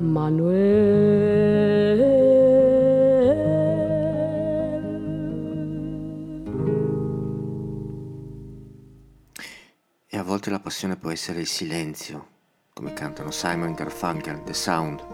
Manuel. 0.00 2.00
E 10.06 10.16
a 10.16 10.22
volte 10.22 10.48
la 10.48 10.60
passione 10.60 10.96
può 10.96 11.10
essere 11.10 11.40
il 11.40 11.46
silenzio, 11.46 12.26
come 12.72 12.94
cantano 12.94 13.30
Simon 13.30 13.74
Garfunkel, 13.74 14.42
The 14.44 14.54
Sound 14.54 15.13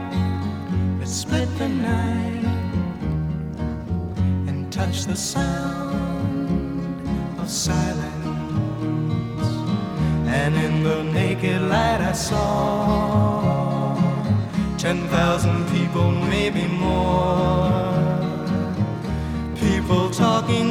split 1.11 1.49
the 1.57 1.67
night 1.67 2.45
and 4.47 4.71
touch 4.71 5.03
the 5.03 5.15
sound 5.15 6.89
of 7.37 7.49
silence. 7.49 8.07
And 10.25 10.55
in 10.55 10.83
the 10.83 11.03
naked 11.03 11.61
light 11.63 11.99
I 11.99 12.13
saw 12.13 13.93
ten 14.77 15.05
thousand 15.09 15.67
people, 15.67 16.11
maybe 16.11 16.65
more. 16.67 17.91
People 19.55 20.09
talking 20.11 20.70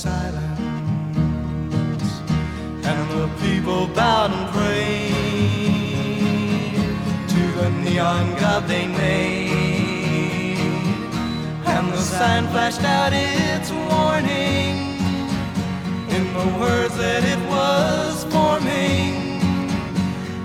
silence. 0.00 0.60
And 2.88 3.00
the 3.10 3.28
people 3.44 3.86
bowed 3.88 4.30
and 4.32 4.46
prayed 4.56 5.12
to 7.32 7.42
the 7.58 7.68
neon 7.84 8.26
god 8.40 8.62
they 8.66 8.86
made. 8.86 10.56
And 11.66 11.92
the 11.92 11.98
sign 11.98 12.48
flashed 12.48 12.82
out 12.82 13.12
its 13.12 13.70
warning 13.90 14.74
in 16.16 16.24
the 16.38 16.48
words 16.58 16.96
that 16.96 17.22
it 17.34 17.42
was 17.54 18.24
forming. 18.32 19.12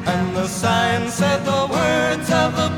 And 0.05 0.35
the 0.35 0.47
sign 0.47 1.09
said 1.09 1.45
the 1.45 1.63
words 1.71 2.29
of 2.29 2.49
the 2.61 2.74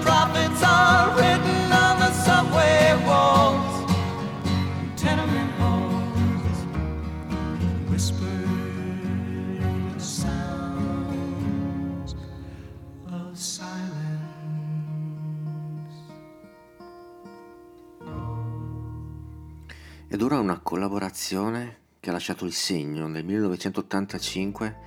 Ed 20.18 20.24
ora 20.24 20.40
una 20.40 20.58
collaborazione 20.58 21.82
che 22.00 22.10
ha 22.10 22.14
lasciato 22.14 22.44
il 22.44 22.52
segno 22.52 23.06
nel 23.06 23.24
1985. 23.24 24.78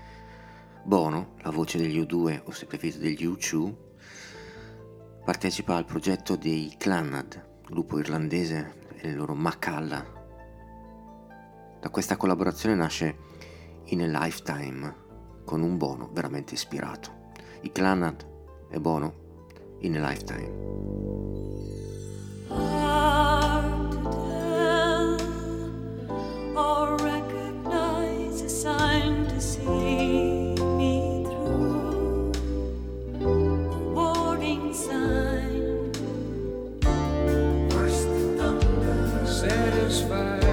Bono, 0.83 1.37
la 1.43 1.51
voce 1.51 1.79
degli 1.79 2.01
U2 2.01 2.41
o 2.47 2.51
se 2.51 2.67
preferite 2.67 2.99
degli 2.99 3.25
U2, 3.25 3.73
partecipa 5.25 5.77
al 5.77 5.85
progetto 5.85 6.35
dei 6.35 6.75
Clannad, 6.77 7.61
gruppo 7.65 8.01
irlandese 8.01 8.89
e 8.97 9.07
il 9.11 9.17
loro 9.17 9.37
Macalla. 9.37 10.05
Da 11.81 11.91
questa 11.91 12.17
collaborazione 12.17 12.75
nasce 12.75 13.17
In 13.85 14.03
a 14.03 14.25
Lifetime 14.25 14.97
con 15.45 15.63
un 15.63 15.77
Bono 15.77 16.11
veramente 16.13 16.55
ispirato. 16.55 17.31
I 17.61 17.71
Clannad 17.71 18.27
e 18.69 18.81
Bono 18.81 19.15
In 19.83 19.97
a 19.97 20.09
Lifetime. 20.09 21.51
Or 26.61 26.97
recognize 26.99 28.43
a 28.43 28.49
sign 28.49 29.27
to 29.27 29.41
see 29.41 30.55
me 30.79 31.25
through. 31.25 32.33
A 33.21 33.79
warning 33.97 34.75
sign. 34.75 35.93
Satisfied. 39.41 40.45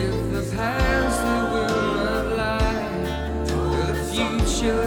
If 0.00 0.14
the 0.34 0.44
past 0.54 1.18
that 1.26 1.44
will 1.52 1.94
not 2.04 2.26
lie, 2.42 3.44
the 3.86 3.96
future 4.12 4.84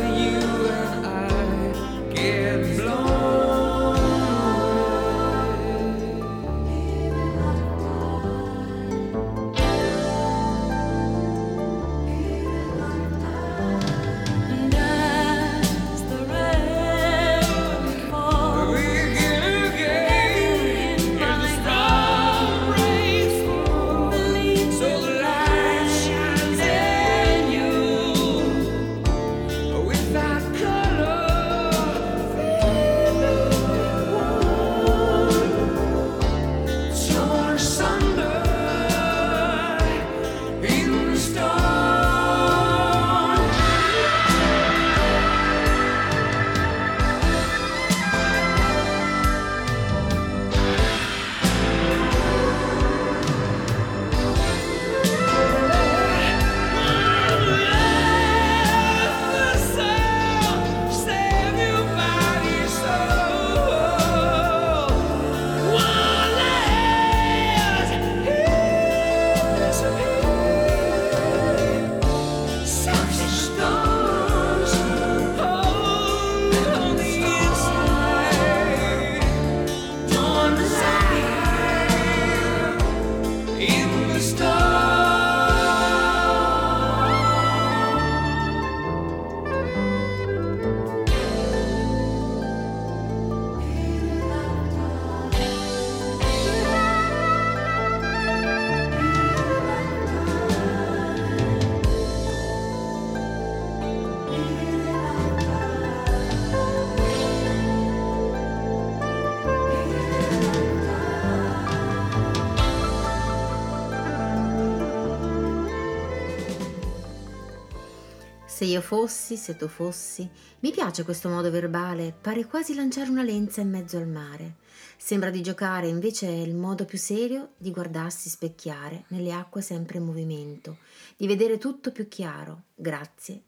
Se 118.62 118.68
io 118.68 118.82
fossi, 118.82 119.38
se 119.38 119.56
tu 119.56 119.68
fossi, 119.68 120.30
mi 120.60 120.70
piace 120.70 121.04
questo 121.04 121.30
modo 121.30 121.50
verbale, 121.50 122.14
pare 122.14 122.46
quasi 122.46 122.76
lanciare 122.76 123.10
una 123.10 123.24
lenza 123.24 123.60
in 123.60 123.72
mezzo 123.72 123.98
al 123.98 124.08
mare. 124.08 124.58
Sembra 124.98 125.32
di 125.32 125.42
giocare, 125.42 125.88
invece 125.88 126.28
è 126.28 126.42
il 126.42 126.54
modo 126.54 126.86
più 126.86 127.00
serio 127.00 127.54
di 127.58 127.72
guardarsi 127.72 128.30
specchiare 128.30 129.06
nelle 129.08 129.34
acque 129.34 129.64
sempre 129.64 129.98
in 129.98 130.06
movimento, 130.06 130.78
di 131.18 131.26
vedere 131.26 131.58
tutto 131.58 131.92
più 131.92 132.08
chiaro, 132.08 132.66
grazie 132.76 133.42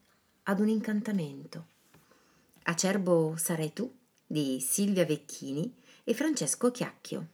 ad 0.46 0.60
un 0.60 0.70
incantamento. 0.70 1.68
Acerbo 2.64 3.36
sarai 3.38 3.72
tu 3.72 3.94
di 4.26 4.60
Silvia 4.62 5.06
Vecchini 5.06 5.76
e 6.04 6.16
Francesco 6.16 6.72
Chiacchio. 6.72 7.33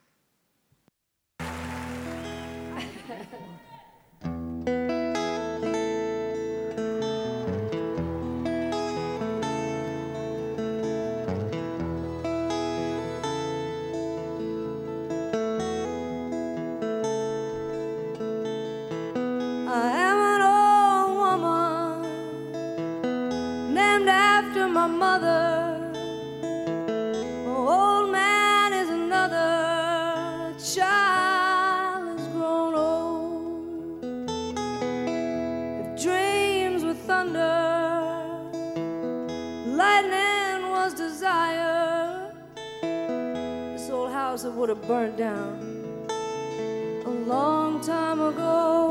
Time 48.20 48.28
ago. 48.28 48.89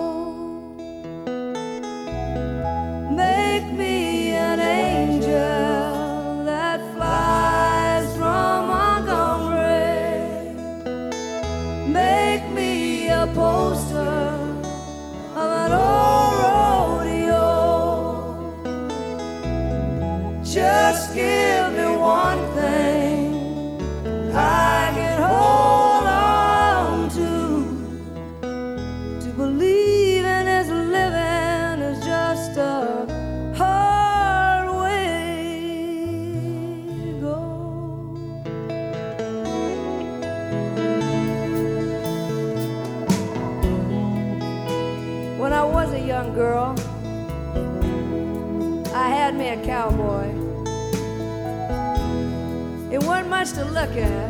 Look 53.78 53.96
at. 53.96 54.27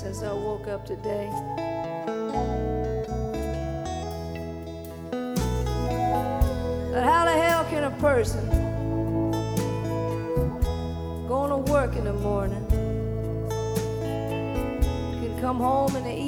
Since 0.00 0.22
I 0.22 0.32
woke 0.32 0.66
up 0.66 0.86
today. 0.86 1.28
But 6.90 7.04
how 7.04 7.26
the 7.26 7.32
hell 7.32 7.64
can 7.64 7.84
a 7.84 7.90
person 8.00 8.48
going 11.28 11.50
to 11.50 11.70
work 11.70 11.96
in 11.96 12.04
the 12.04 12.14
morning 12.14 12.66
can 15.20 15.38
come 15.38 15.58
home 15.58 15.94
in 15.96 16.04
the 16.04 16.19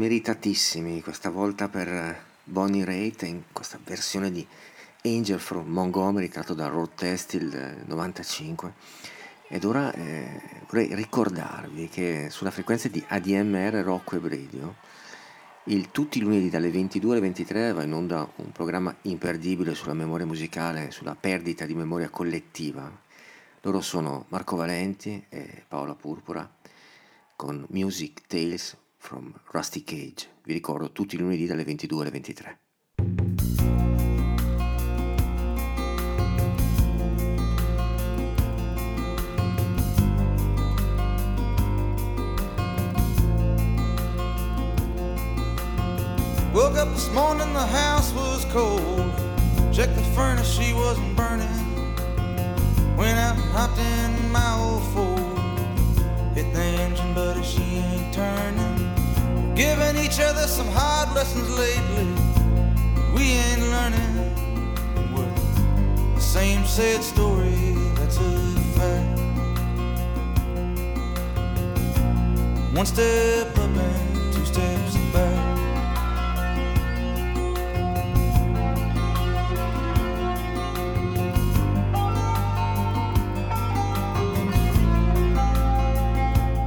meritatissimi 0.00 1.02
questa 1.02 1.28
volta 1.28 1.68
per 1.68 2.24
Bonnie 2.44 2.86
Raitt 2.86 3.20
in 3.24 3.42
questa 3.52 3.78
versione 3.84 4.30
di 4.30 4.46
Angel 5.04 5.38
from 5.38 5.66
Montgomery 5.66 6.28
tratto 6.28 6.54
da 6.54 6.68
Road 6.68 6.94
Testil 6.94 7.50
del 7.50 7.82
95. 7.84 8.72
Ed 9.46 9.62
ora 9.64 9.92
eh, 9.92 10.40
vorrei 10.66 10.94
ricordarvi 10.94 11.88
che 11.88 12.28
sulla 12.30 12.50
frequenza 12.50 12.88
di 12.88 13.04
ADMR 13.06 13.82
Rock 13.84 14.12
Web 14.12 14.28
Radio 14.28 14.76
il, 15.64 15.90
tutti 15.90 16.16
i 16.16 16.22
lunedì 16.22 16.48
dalle 16.48 16.70
22 16.70 17.10
alle 17.10 17.20
23 17.20 17.72
va 17.74 17.82
in 17.82 17.92
onda 17.92 18.26
un 18.36 18.52
programma 18.52 18.96
imperdibile 19.02 19.74
sulla 19.74 19.92
memoria 19.92 20.24
musicale, 20.24 20.92
sulla 20.92 21.14
perdita 21.14 21.66
di 21.66 21.74
memoria 21.74 22.08
collettiva. 22.08 22.90
Loro 23.60 23.82
sono 23.82 24.24
Marco 24.28 24.56
Valenti 24.56 25.22
e 25.28 25.62
Paola 25.68 25.94
Purpura 25.94 26.50
con 27.36 27.66
Music 27.68 28.22
Tales 28.26 28.74
from 29.00 29.34
Rusty 29.52 29.82
Cage. 29.82 30.28
Vi 30.44 30.52
ricordo 30.52 30.92
tutti 30.92 31.14
i 31.16 31.18
lunedì 31.18 31.46
dalle 31.46 31.64
22 31.64 32.00
alle 32.00 32.10
23. 32.10 32.58
Woke 46.52 46.76
up 46.76 46.92
this 46.92 47.08
morning, 47.12 47.52
the 47.54 47.66
house 47.66 48.12
was 48.12 48.44
cold. 48.52 49.10
Checked 49.72 49.94
the 49.94 50.02
furnace, 50.14 50.46
she 50.46 50.74
wasn't 50.74 51.16
burning. 51.16 51.48
Went 52.96 53.18
out 53.18 53.36
and 53.36 53.50
hopped 53.52 53.78
in 53.78 54.30
my 54.30 54.52
old 54.58 54.82
Ford. 54.92 55.29
Hit 56.34 56.52
the 56.52 56.60
engine, 56.60 57.14
but 57.14 57.42
she 57.42 57.62
ain't 57.62 58.14
turning. 58.14 59.54
Giving 59.54 59.96
each 59.96 60.20
other 60.20 60.46
some 60.46 60.68
hard 60.68 61.14
lessons 61.14 61.48
lately. 61.58 62.06
We 63.14 63.22
ain't 63.46 63.62
learning. 63.74 64.14
Well, 65.14 65.34
the 66.14 66.20
same 66.20 66.64
sad 66.64 67.02
story, 67.02 67.74
that's 67.96 68.16
a 68.18 68.30
fact. 68.76 69.20
One 72.74 72.86
step 72.86 73.58
up 73.58 73.76
and 73.76 74.32
two 74.32 74.44
steps 74.44 74.96
back. 75.12 75.39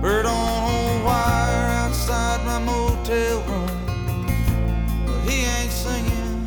Bird 0.04 0.26
on 0.26 0.34
a 0.34 1.06
wire 1.06 1.70
outside 1.80 2.46
my 2.46 2.60
motel 2.60 3.42
room, 3.44 3.70
but 5.06 5.22
he 5.22 5.46
ain't 5.46 5.72
singing. 5.72 6.46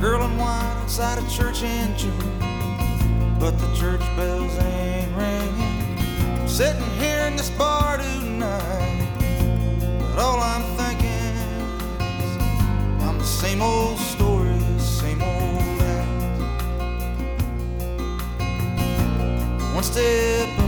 Girl 0.00 0.24
in 0.24 0.38
white 0.38 0.76
outside 0.80 1.18
a 1.18 1.28
church 1.28 1.62
in 1.62 1.94
June, 1.94 2.38
but 3.38 3.58
the 3.58 3.70
church 3.74 4.00
bells 4.16 4.56
ain't 4.60 5.14
ringing. 5.14 6.48
Sitting 6.48 6.90
here 6.98 7.26
in 7.26 7.36
this 7.36 7.50
bar 7.50 7.98
tonight, 7.98 9.08
but 9.98 10.18
all 10.18 10.40
I'm 10.40 10.64
thinking 10.78 11.36
is 12.00 13.02
I'm 13.02 13.18
the 13.18 13.24
same 13.24 13.60
old 13.60 13.98
story, 13.98 14.58
same 14.78 15.20
old 15.20 15.82
act. 15.82 16.08
One 19.74 19.84
step 19.84 20.65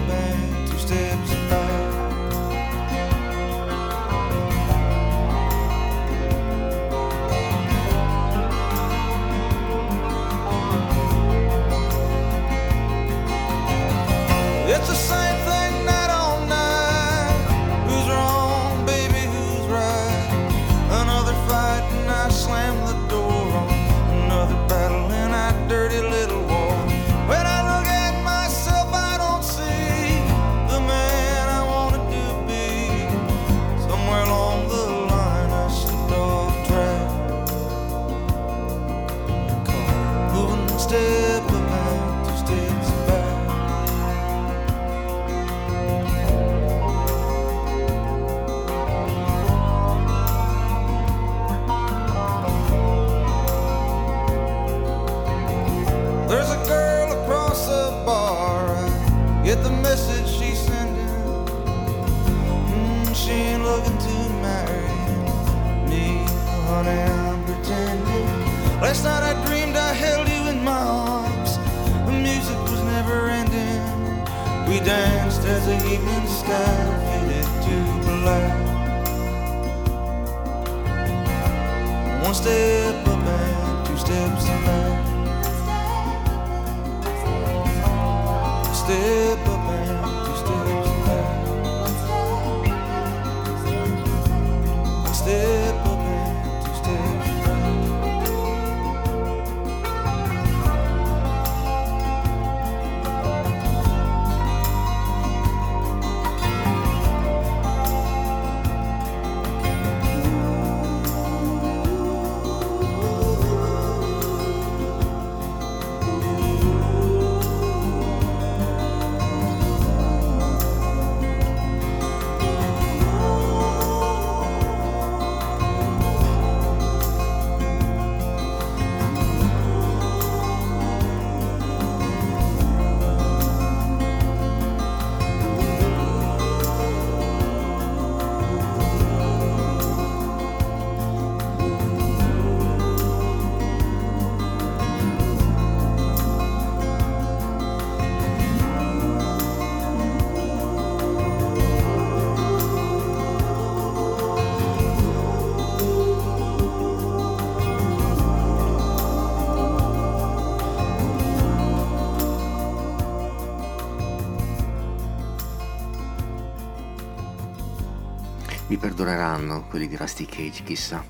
Perdoneranno 168.79 169.67
quelli 169.67 169.89
di 169.89 169.97
Rusty 169.97 170.25
Cage, 170.25 170.63
chissà. 170.63 171.05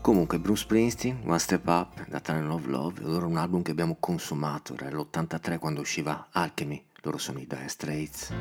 Comunque, 0.00 0.38
Bruce 0.38 0.62
Springsteen, 0.62 1.20
One 1.24 1.38
Step 1.38 1.66
Up, 1.68 2.08
da 2.08 2.20
Tunnel 2.20 2.50
of 2.50 2.66
Love, 2.66 3.00
loro 3.02 3.26
un 3.26 3.36
album 3.36 3.62
che 3.62 3.70
abbiamo 3.70 3.96
consumato, 4.00 4.74
era 4.74 4.96
l'83 4.96 5.58
quando 5.58 5.80
usciva 5.82 6.28
Alchemy, 6.32 6.82
loro 7.02 7.18
sono 7.18 7.38
i 7.38 7.46
Dire 7.46 7.68
Straits. 7.68 8.32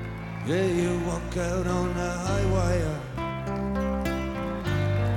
Yeah, 0.46 0.64
you 0.64 1.00
walk 1.06 1.36
out 1.36 1.68
on 1.68 1.94
the 1.94 2.10
high 2.26 2.46
wire. 2.52 3.00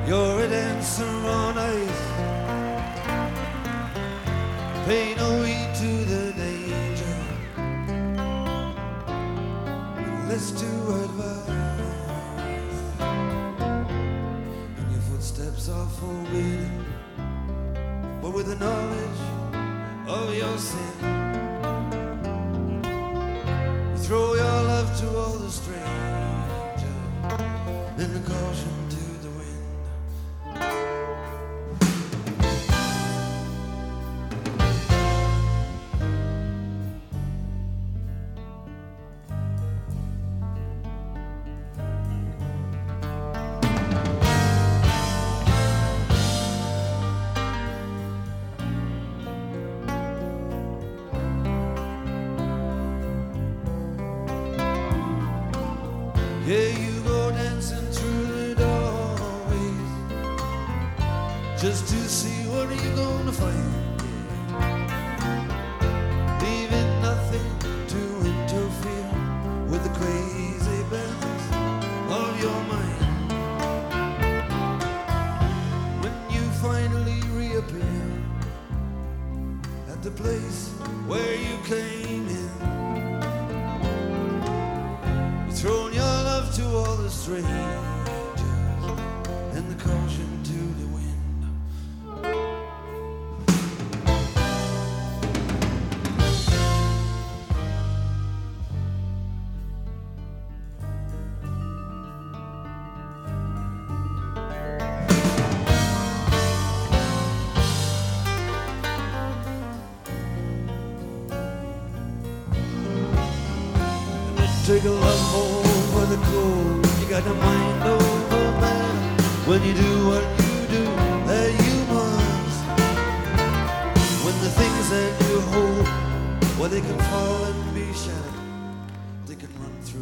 You're 0.07 0.45
a 0.45 0.49
dancer 0.49 1.05
on 1.05 1.57
ice. 1.57 2.13
Pay 4.85 5.15
no 5.15 5.43
heed 5.43 5.73
to 5.77 6.05
the 6.05 6.33
danger. 6.37 7.17
Less 10.29 10.53
to 10.53 10.67
advise. 11.05 11.34
Forbidden. 16.35 16.85
But 18.20 18.32
with 18.32 18.47
the 18.47 18.57
knowledge 18.57 19.20
of 20.09 20.35
your 20.35 20.59
sin. 20.59 20.80
You 23.91 23.99
throw 23.99 24.35
your 24.35 24.62
love 24.72 24.99
to 25.01 25.16
all 25.16 25.39
the 25.39 25.51
strangers, 25.51 25.85
then 27.97 28.12
the 28.14 28.20
caution 28.20 28.84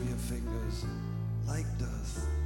your 0.09 0.17
fingers 0.17 0.85
like 1.47 1.67
dust. 1.79 2.42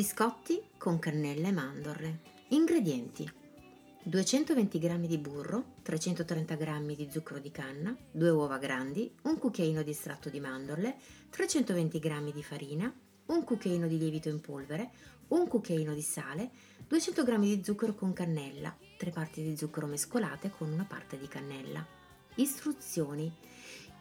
Biscotti 0.00 0.62
con 0.78 0.98
cannella 0.98 1.48
e 1.48 1.52
mandorle. 1.52 2.20
Ingredienti: 2.48 3.30
220 4.02 4.78
g 4.78 5.06
di 5.06 5.18
burro, 5.18 5.74
330 5.82 6.54
g 6.54 6.94
di 6.94 7.10
zucchero 7.10 7.38
di 7.38 7.50
canna, 7.50 7.94
2 8.10 8.30
uova 8.30 8.56
grandi, 8.56 9.14
un 9.24 9.36
cucchiaino 9.36 9.82
di 9.82 9.90
estratto 9.90 10.30
di 10.30 10.40
mandorle, 10.40 10.96
320 11.28 11.98
g 11.98 12.32
di 12.32 12.42
farina, 12.42 12.90
un 13.26 13.44
cucchiaino 13.44 13.86
di 13.86 13.98
lievito 13.98 14.30
in 14.30 14.40
polvere, 14.40 14.90
un 15.28 15.46
cucchiaino 15.46 15.92
di 15.92 16.00
sale, 16.00 16.50
200 16.88 17.22
g 17.22 17.38
di 17.38 17.62
zucchero 17.62 17.94
con 17.94 18.14
cannella, 18.14 18.74
3 18.96 19.10
parti 19.10 19.42
di 19.42 19.54
zucchero 19.54 19.86
mescolate 19.86 20.48
con 20.48 20.72
una 20.72 20.86
parte 20.88 21.18
di 21.18 21.28
cannella. 21.28 21.86
Istruzioni. 22.36 23.30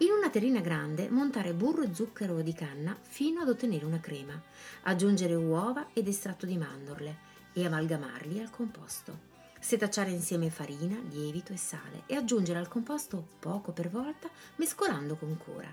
In 0.02 0.12
una 0.12 0.30
terrina 0.30 0.62
grande 0.62 1.10
montare 1.10 1.54
burro 1.54 1.82
e 1.82 1.94
zucchero 1.94 2.42
di 2.42 2.54
canna 2.54 2.98
fino 3.02 3.42
ad 3.42 3.50
ottenere 3.50 3.84
una 3.84 4.00
crema. 4.00 4.42
Aggiungere 4.84 5.36
uova 5.36 5.90
ed 5.92 6.08
estratto 6.08 6.46
di 6.46 6.56
mandorle 6.56 7.18
e 7.52 7.66
amalgamarli 7.66 8.40
al 8.40 8.50
composto. 8.50 9.28
Setacciare 9.60 10.10
insieme 10.12 10.50
farina, 10.50 10.98
lievito 11.10 11.52
e 11.52 11.58
sale 11.58 12.04
e 12.06 12.16
aggiungere 12.16 12.60
al 12.60 12.70
composto 12.70 13.28
poco 13.40 13.74
per 13.74 13.90
volta 13.90 14.30
mescolando 14.56 15.18
con 15.18 15.36
cura. 15.36 15.68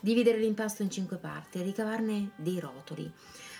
Dividere 0.00 0.38
l'impasto 0.38 0.82
in 0.82 0.90
5 0.90 1.16
parti 1.18 1.60
e 1.60 1.62
ricavarne 1.62 2.32
dei 2.34 2.58
rotoli. 2.58 3.08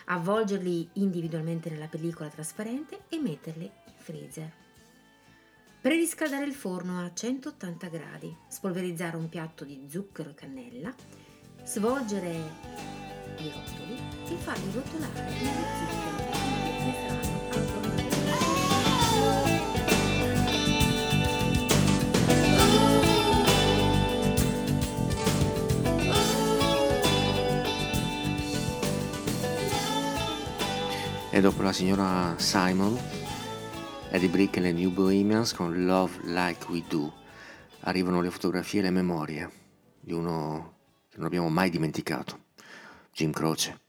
Avvolgerli 0.07 0.89
individualmente 0.95 1.71
nella 1.71 1.87
pellicola 1.87 2.29
trasparente 2.29 3.03
e 3.09 3.21
metterli 3.21 3.65
in 3.65 3.95
freezer. 3.97 4.67
Preriscaldare 5.89 6.45
il 6.45 6.53
forno 6.53 7.03
a 7.03 7.11
180 7.15 7.89
gradi, 7.89 8.37
spolverizzare 8.47 9.17
un 9.17 9.31
piatto 9.31 9.65
di 9.65 9.87
zucchero 9.89 10.29
e 10.29 10.35
cannella, 10.35 10.95
svolgere 11.65 12.31
i 13.39 13.51
rotoli 13.51 13.97
e 14.29 14.37
farli 14.37 14.71
rotolare 14.71 15.33
nello 15.41 15.65
zucchero 15.79 16.19
e 16.61 16.73
nel 16.85 16.93
grano 16.93 17.23
ancora 17.55 17.97
E 31.31 31.41
dopo 31.41 31.63
la 31.63 31.73
signora 31.73 32.35
Simon? 32.37 33.18
Eddie 34.11 34.29
Brick 34.29 34.57
e 34.57 34.61
le 34.61 34.73
New 34.73 34.91
Bohemians 34.91 35.53
con 35.53 35.85
Love 35.85 36.21
Like 36.25 36.67
We 36.71 36.83
Do. 36.89 37.13
Arrivano 37.81 38.21
le 38.21 38.31
fotografie 38.31 38.81
e 38.81 38.83
le 38.85 38.91
memorie 38.91 39.51
di 40.01 40.13
uno 40.13 40.75
che 41.09 41.17
non 41.19 41.27
abbiamo 41.27 41.49
mai 41.49 41.71
dimenticato, 41.71 42.39
Jim 43.13 43.31
Croce. 43.31 43.87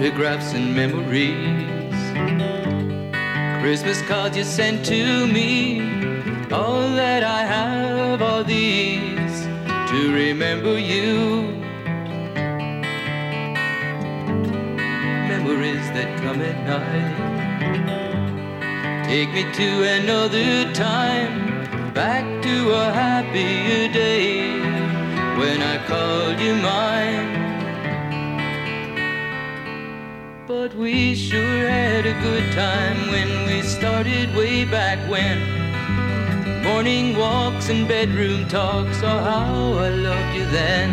photographs 0.00 0.54
and 0.54 0.74
memories. 0.74 1.36
Christmas 3.60 4.00
cards 4.02 4.34
you 4.34 4.44
sent 4.44 4.82
to 4.86 5.26
me. 5.26 5.82
All 6.50 6.88
that 6.96 7.22
I 7.22 7.42
have 7.44 8.22
are 8.22 8.42
these 8.42 9.19
remember 10.12 10.78
you. 10.78 11.42
Memories 15.28 15.86
that 15.96 16.18
come 16.22 16.40
at 16.42 16.58
night. 16.66 17.30
Take 19.06 19.32
me 19.32 19.44
to 19.52 19.82
another 19.98 20.72
time, 20.72 21.92
back 21.94 22.24
to 22.42 22.70
a 22.70 22.92
happier 22.92 23.92
day 23.92 24.60
when 25.38 25.62
I 25.62 25.78
called 25.86 26.38
you 26.40 26.54
mine. 26.56 27.40
But 30.46 30.74
we 30.74 31.14
sure 31.14 31.68
had 31.68 32.06
a 32.06 32.20
good 32.22 32.52
time 32.52 33.10
when 33.10 33.46
we 33.46 33.62
started 33.62 34.34
way 34.34 34.64
back 34.64 34.98
when. 35.10 35.59
Morning 36.62 37.16
walks 37.16 37.70
and 37.70 37.88
bedroom 37.88 38.46
talks, 38.46 39.02
oh 39.02 39.18
how 39.18 39.78
I 39.78 39.88
loved 39.88 40.36
you 40.36 40.44
then. 40.46 40.90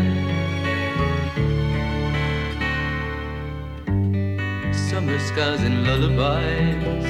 Summer 4.73 5.19
skies 5.19 5.61
and 5.61 5.85
lullabies. 5.85 7.05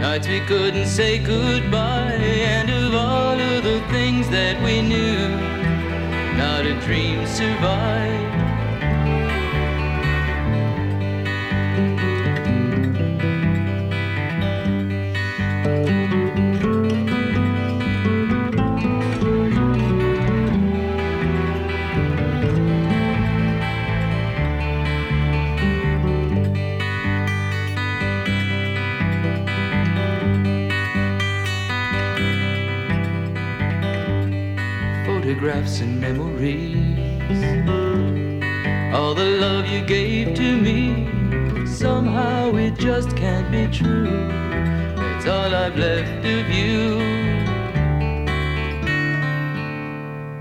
Nights 0.00 0.26
we 0.26 0.40
couldn't 0.40 0.86
say 0.86 1.18
goodbye, 1.18 2.14
and 2.14 2.68
of 2.70 2.94
all 2.94 3.38
of 3.38 3.62
the 3.62 3.80
things 3.92 4.28
that 4.30 4.60
we 4.64 4.82
knew, 4.82 5.28
not 6.36 6.66
a 6.66 6.74
dream 6.80 7.24
survived. 7.26 8.30
And 35.60 36.00
memories. 36.00 36.74
All 38.94 39.14
the 39.14 39.26
love 39.26 39.66
you 39.68 39.84
gave 39.84 40.34
to 40.36 40.56
me, 40.56 41.06
somehow 41.66 42.56
it 42.56 42.78
just 42.78 43.14
can't 43.14 43.50
be 43.52 43.66
true. 43.68 44.26
That's 44.96 45.26
all 45.26 45.54
I've 45.54 45.76
left 45.76 46.24
of 46.24 46.48
you. 46.48 46.96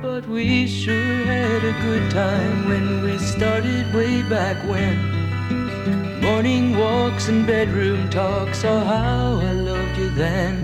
But 0.01 0.25
we 0.25 0.65
sure 0.67 1.25
had 1.25 1.65
a 1.65 1.73
good 1.81 2.09
time 2.11 2.69
when 2.69 3.03
we 3.03 3.17
started 3.17 3.93
way 3.93 4.23
back 4.23 4.55
when. 4.69 6.21
Morning 6.21 6.77
walks 6.77 7.27
and 7.27 7.45
bedroom 7.45 8.09
talks, 8.09 8.63
oh 8.63 8.79
how 8.79 9.41
I 9.41 9.51
loved 9.51 9.97
you 9.97 10.11
then. 10.11 10.63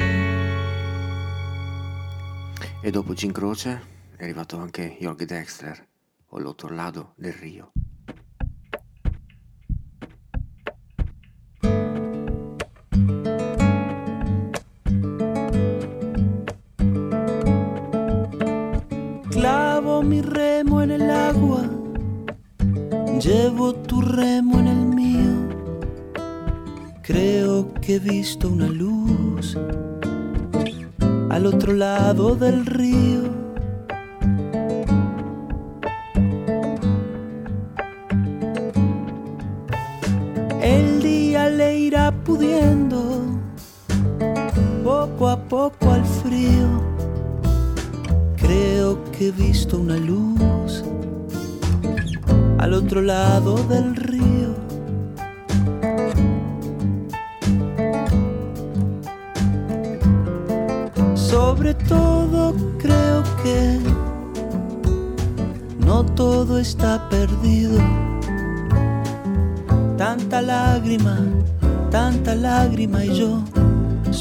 E 2.82 2.90
dopo 2.90 3.14
Jim 3.14 3.34
Croce 3.34 3.95
arrivato 4.26 4.58
anche 4.58 4.98
Jorg 5.00 5.24
Dexter, 5.24 5.88
o 6.30 6.40
l'Otorlado 6.40 7.14
del 7.16 7.34
Rio. 7.34 7.72
Clavo 19.30 20.02
mi 20.02 20.22
remo 20.22 20.82
en 20.82 20.90
el 20.90 21.08
agua, 21.12 21.70
llevo 23.22 23.76
tu 23.76 24.02
remo 24.02 24.60
en 24.60 24.68
el 24.68 24.86
mío. 24.88 25.50
Creo 27.04 27.72
que 27.76 27.96
he 27.96 28.00
visto 28.00 28.50
una 28.50 28.70
luz 28.70 29.56
al 31.30 31.46
otro 31.46 31.74
lado 31.74 32.36
del 32.36 32.66
río. 32.66 33.35
Poco 45.56 45.90
al 45.90 46.04
frío. 46.04 46.68
Creo 48.36 49.02
que 49.14 49.30
he 49.30 49.32
visto 49.32 49.80
una 49.80 49.96
luz 49.96 50.84
al 52.58 52.74
otro 52.74 53.02
lado 53.02 53.56
del 53.70 53.96
río. 53.96 54.54
Sobre 61.16 61.74
todo 61.74 62.54
creo 62.78 63.24
que 63.42 63.80
no 65.80 66.06
todo 66.06 66.60
está 66.60 67.08
perdido. 67.08 67.80
Tanta 69.98 70.42
lágrima, 70.42 71.18
tanta 71.90 72.36
lágrima 72.36 73.06
y 73.06 73.20
yo 73.20 73.55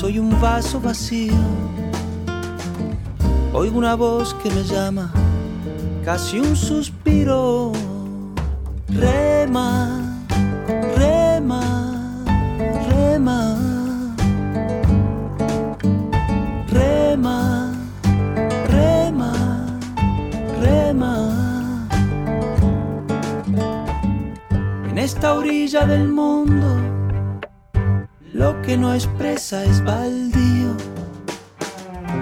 soy 0.05 0.19
un 0.19 0.39
vaso 0.39 0.79
vacío. 0.83 1.33
Oigo 3.55 3.79
una 3.79 3.95
voz 3.95 4.35
que 4.35 4.51
me 4.51 4.63
llama, 4.63 5.11
casi 6.05 6.39
un 6.39 6.55
suspiro. 6.55 7.73
Rema, 8.91 10.21
rema, 10.95 11.63
rema. 12.91 13.41
Rema, 16.69 17.73
rema, 18.69 19.33
rema. 20.61 21.15
En 24.91 24.99
esta 24.99 25.33
orilla 25.33 25.87
del 25.87 26.09
mundo, 26.09 26.94
que 28.67 28.77
no 28.79 28.95
expresa 28.95 29.65
es 29.65 29.85
baldío. 29.85 30.75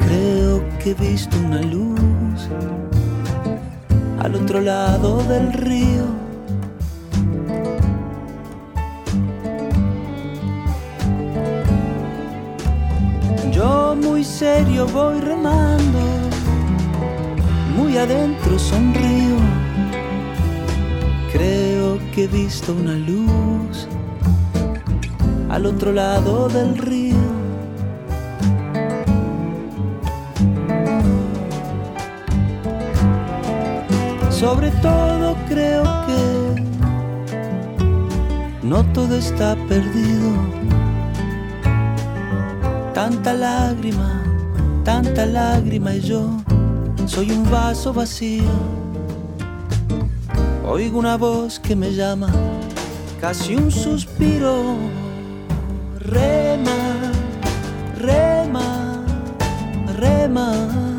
Creo 0.06 0.62
que 0.78 0.90
he 0.90 0.94
visto 0.94 1.36
una 1.38 1.62
luz 1.62 2.48
al 4.20 4.34
otro 4.34 4.60
lado 4.60 5.22
del 5.24 5.52
río. 5.52 6.04
Yo 13.52 13.94
muy 13.94 14.24
serio 14.24 14.86
voy 14.86 15.20
remando, 15.20 16.00
muy 17.76 17.98
adentro 17.98 18.58
sonrío. 18.58 19.36
Creo 21.32 21.98
que 22.12 22.24
he 22.24 22.28
visto 22.28 22.72
una 22.72 22.94
luz 22.94 23.51
al 25.52 25.66
otro 25.66 25.92
lado 25.92 26.48
del 26.48 26.78
río. 26.78 27.14
Sobre 34.30 34.70
todo 34.80 35.36
creo 35.48 35.84
que 36.06 36.64
no 38.62 38.82
todo 38.94 39.14
está 39.14 39.54
perdido. 39.68 40.30
Tanta 42.94 43.34
lágrima, 43.34 44.22
tanta 44.84 45.26
lágrima 45.26 45.94
y 45.94 46.00
yo 46.00 46.30
soy 47.04 47.30
un 47.30 47.48
vaso 47.50 47.92
vacío. 47.92 48.50
Oigo 50.66 50.98
una 50.98 51.18
voz 51.18 51.60
que 51.60 51.76
me 51.76 51.92
llama, 51.92 52.30
casi 53.20 53.54
un 53.54 53.70
suspiro. 53.70 55.01
Rema, 56.04 57.12
rema, 57.96 59.04
rema, 59.98 60.91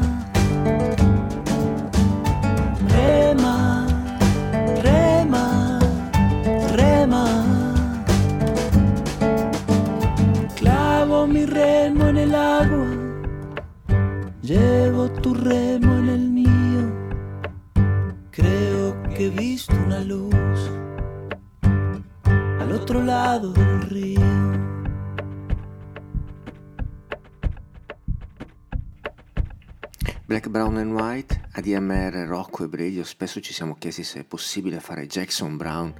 Black, 30.43 30.49
Brown 30.49 30.77
and 30.77 30.91
White, 30.91 31.41
ADMR, 31.53 32.27
Rocco 32.27 32.65
e 32.65 32.67
Bredio, 32.67 33.05
spesso 33.05 33.39
ci 33.39 33.53
siamo 33.53 33.75
chiesti 33.75 34.03
se 34.03 34.21
è 34.21 34.23
possibile 34.25 34.81
fare 34.81 35.07
Jackson 35.07 35.55
Brown 35.55 35.93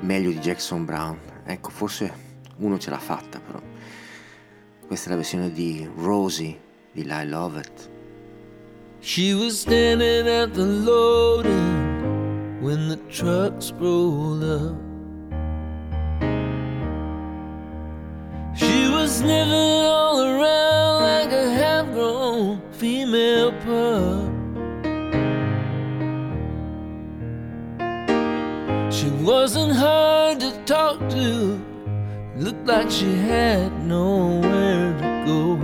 meglio 0.00 0.30
di 0.30 0.38
Jackson 0.38 0.84
Brown. 0.84 1.16
Ecco, 1.44 1.70
forse 1.70 2.12
uno 2.56 2.78
ce 2.78 2.90
l'ha 2.90 2.98
fatta 2.98 3.38
però. 3.38 3.60
Questa 4.86 5.06
è 5.06 5.10
la 5.10 5.16
versione 5.16 5.52
di 5.52 5.88
Rosie 5.94 6.58
di 6.90 7.02
I 7.02 7.28
Love 7.28 7.60
It. 7.60 7.90
She 8.98 9.34
was 9.34 9.60
standing 9.60 10.26
at 10.26 10.52
the 10.52 10.64
loading 10.64 12.60
when 12.60 12.88
the 12.88 12.98
trucks 13.06 13.72
rolled 13.78 14.42
up. 14.42 14.76
She 18.52 18.88
was 18.88 19.18
sniffing 19.18 19.84
all 19.84 20.20
around 20.22 20.79
female 22.80 23.52
pup. 23.60 24.32
She 28.90 29.10
wasn't 29.22 29.72
hard 29.72 30.40
to 30.40 30.50
talk 30.64 30.98
to, 31.10 31.60
looked 32.36 32.66
like 32.66 32.90
she 32.90 33.12
had 33.12 33.86
nowhere 33.86 34.96
to 34.98 35.24
go. 35.26 35.58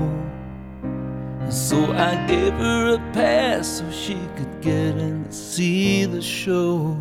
So 1.50 1.90
I 1.94 2.22
gave 2.26 2.52
her 2.52 2.96
a 2.96 3.12
pass 3.14 3.78
so 3.78 3.90
she 3.90 4.18
could 4.36 4.60
get 4.60 4.98
in 4.98 5.24
to 5.24 5.32
see 5.32 6.04
the 6.04 6.20
show. 6.20 6.98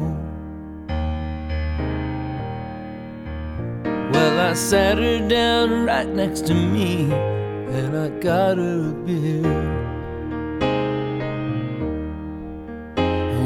Well, 4.14 4.40
I 4.40 4.54
sat 4.54 4.98
her 4.98 5.28
down 5.28 5.86
right 5.86 6.08
next 6.08 6.48
to 6.48 6.54
me 6.54 7.12
and 7.12 7.98
I 7.98 8.08
got 8.22 8.58
her 8.58 8.92
a 8.92 8.94
beer. 9.06 9.95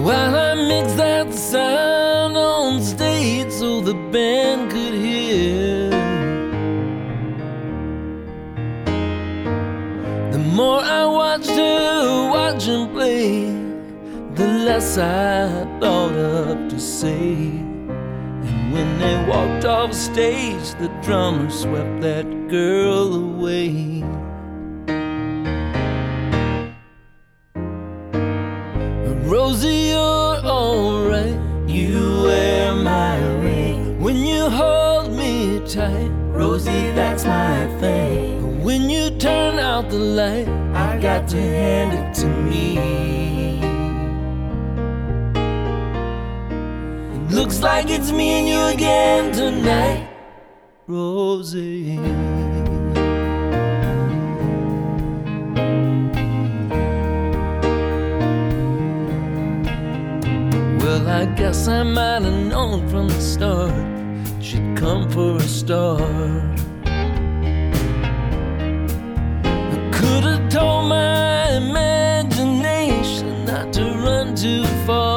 While 0.01 0.33
I 0.33 0.55
mixed 0.55 0.95
the 0.95 1.29
sound 1.33 2.37
on 2.37 2.81
stage 2.81 3.51
so 3.51 3.81
the 3.81 3.93
band 3.93 4.71
could 4.71 4.93
hear. 4.93 5.89
The 10.31 10.39
more 10.39 10.79
I 10.79 11.05
watched 11.05 11.49
her 11.49 12.29
watch 12.31 12.67
and 12.69 12.93
play, 12.93 13.51
the 14.35 14.47
less 14.65 14.97
I 14.97 15.65
thought 15.81 16.15
of 16.15 16.69
to 16.69 16.79
say. 16.79 17.33
And 17.35 18.73
when 18.73 18.99
they 18.99 19.15
walked 19.27 19.65
off 19.65 19.93
stage, 19.93 20.75
the 20.79 20.87
drummer 21.03 21.49
swept 21.49 21.99
that 22.01 22.25
girl 22.47 23.15
away. 23.15 24.03
Rosie, 29.29 29.89
you're 29.91 30.41
alright. 30.43 31.37
You 31.67 32.23
wear 32.23 32.73
my 32.73 33.15
ring. 33.43 34.01
When 34.01 34.15
you 34.25 34.49
hold 34.49 35.11
me 35.11 35.61
tight, 35.67 36.09
Rosie, 36.33 36.89
that's 36.95 37.25
my 37.25 37.67
thing. 37.79 38.63
When 38.63 38.89
you 38.89 39.11
turn 39.19 39.59
out 39.59 39.91
the 39.91 39.99
light, 39.99 40.47
I 40.73 40.99
got 40.99 41.27
to 41.27 41.37
hand 41.37 41.93
it 41.93 42.15
to 42.21 42.25
me. 42.25 42.79
It 47.13 47.31
looks 47.31 47.61
like 47.61 47.91
it's 47.91 48.11
me 48.11 48.29
and 48.39 48.47
you 48.47 48.61
again 48.73 49.31
tonight, 49.31 50.09
Rosie. 50.87 51.99
I 61.09 61.25
guess 61.25 61.67
I 61.67 61.81
might 61.81 62.21
have 62.21 62.45
known 62.53 62.87
from 62.87 63.07
the 63.07 63.19
start 63.19 63.73
she'd 64.39 64.77
come 64.77 65.09
for 65.09 65.37
a 65.37 65.41
star. 65.41 65.99
I 69.43 69.89
could 69.91 70.23
have 70.23 70.49
told 70.49 70.89
my 70.89 71.57
imagination 71.57 73.45
not 73.45 73.73
to 73.73 73.85
run 74.05 74.35
too 74.35 74.63
far. 74.85 75.08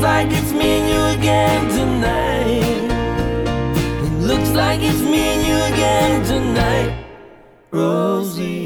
Looks 0.00 0.12
like 0.14 0.32
it's 0.32 0.52
me 0.52 0.64
and 0.78 0.88
you 0.88 1.20
again 1.20 1.68
tonight. 1.68 2.88
It 4.02 4.12
looks 4.26 4.48
like 4.50 4.80
it's 4.80 5.02
me 5.02 5.20
and 5.34 5.46
you 5.46 5.56
again 5.74 6.24
tonight. 6.24 7.04
Rosie. 7.70 8.40
Rosie. 8.42 8.59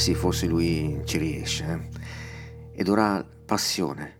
Sì, 0.00 0.14
forse 0.14 0.46
lui 0.46 1.02
ci 1.04 1.18
riesce. 1.18 1.64
eh. 1.64 2.80
Ed 2.80 2.88
ora 2.88 3.22
Passione, 3.44 4.16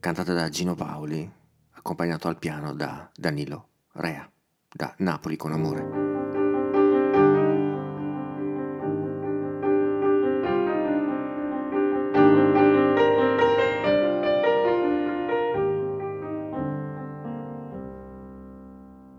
cantata 0.00 0.32
da 0.32 0.48
Gino 0.48 0.74
Paoli, 0.74 1.30
accompagnato 1.72 2.26
al 2.26 2.38
piano 2.38 2.72
da 2.72 3.10
Danilo 3.14 3.68
Rea, 3.92 4.26
da 4.72 4.94
Napoli 4.98 5.36
con 5.36 5.52
amore. 5.52 6.12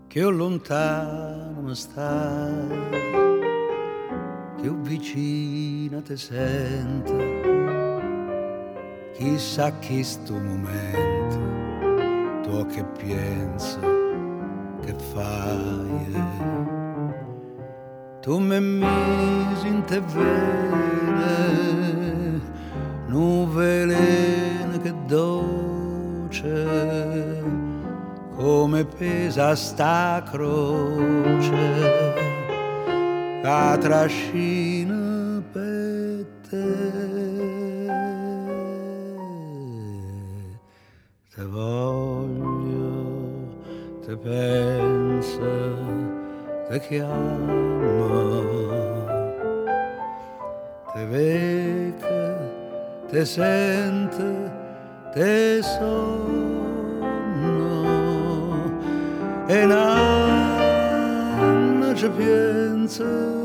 che 0.08 0.22
lontano 0.22 1.74
stai, 1.74 2.95
ho 4.68 4.76
vicina 4.82 6.00
te 6.00 6.16
sento, 6.16 7.14
chissà 9.12 9.70
chi 9.78 10.02
sto 10.02 10.34
momento, 10.34 11.38
tu 12.42 12.66
che 12.66 12.84
pensi, 12.84 13.78
che 14.84 14.94
fai, 15.12 16.14
tu 18.20 18.38
mi 18.38 18.60
misi 18.60 19.68
in 19.68 19.84
te 19.84 20.00
vene, 20.00 21.24
nu 23.06 23.46
veleno 23.48 24.78
che 24.82 24.94
dolce 25.06 25.44
come 28.36 28.84
pesa 28.84 29.54
sta 29.54 30.22
croce, 30.30 32.25
la 33.46 33.78
trascina 33.78 35.40
per 35.52 36.26
te. 36.48 36.70
Te 41.32 41.42
voglio, 41.56 42.94
te 44.04 44.12
penso, 44.16 45.52
te 46.68 46.76
chiamo, 46.88 47.94
te 50.92 51.02
vedo, 51.12 52.18
te 53.10 53.24
sento, 53.24 54.28
te 55.14 55.62
sonno. 55.62 56.56
E 59.46 59.58
nanno 59.66 60.86
ci 61.94 62.08
pensa 62.08 63.35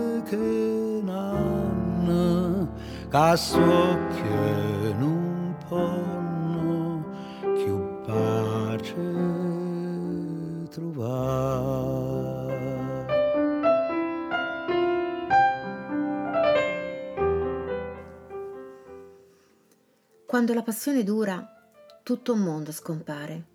nanno 3.11 4.07
che 4.07 4.93
non 4.93 5.55
ponno 5.67 7.03
più 7.53 8.01
pace 8.05 8.95
trovare 10.69 11.99
Quando 20.25 20.53
la 20.53 20.63
passione 20.63 21.03
dura, 21.03 21.45
tutto 22.03 22.31
un 22.31 22.39
mondo 22.39 22.71
scompare 22.71 23.47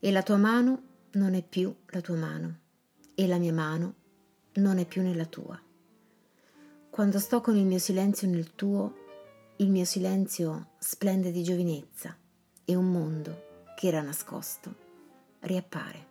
e 0.00 0.10
la 0.10 0.24
tua 0.24 0.36
mano 0.36 0.82
non 1.12 1.34
è 1.34 1.42
più 1.42 1.72
la 1.90 2.00
tua 2.00 2.16
mano 2.16 2.58
e 3.14 3.28
la 3.28 3.38
mia 3.38 3.52
mano 3.52 3.94
non 4.54 4.78
è 4.78 4.84
più 4.84 5.02
nella 5.02 5.26
tua. 5.26 5.65
Quando 6.96 7.18
sto 7.18 7.42
con 7.42 7.54
il 7.56 7.66
mio 7.66 7.78
silenzio 7.78 8.26
nel 8.26 8.54
tuo, 8.54 8.94
il 9.56 9.68
mio 9.68 9.84
silenzio 9.84 10.68
splende 10.78 11.30
di 11.30 11.42
giovinezza 11.42 12.16
e 12.64 12.74
un 12.74 12.90
mondo 12.90 13.42
che 13.76 13.88
era 13.88 14.00
nascosto 14.00 14.74
riappare. 15.40 16.06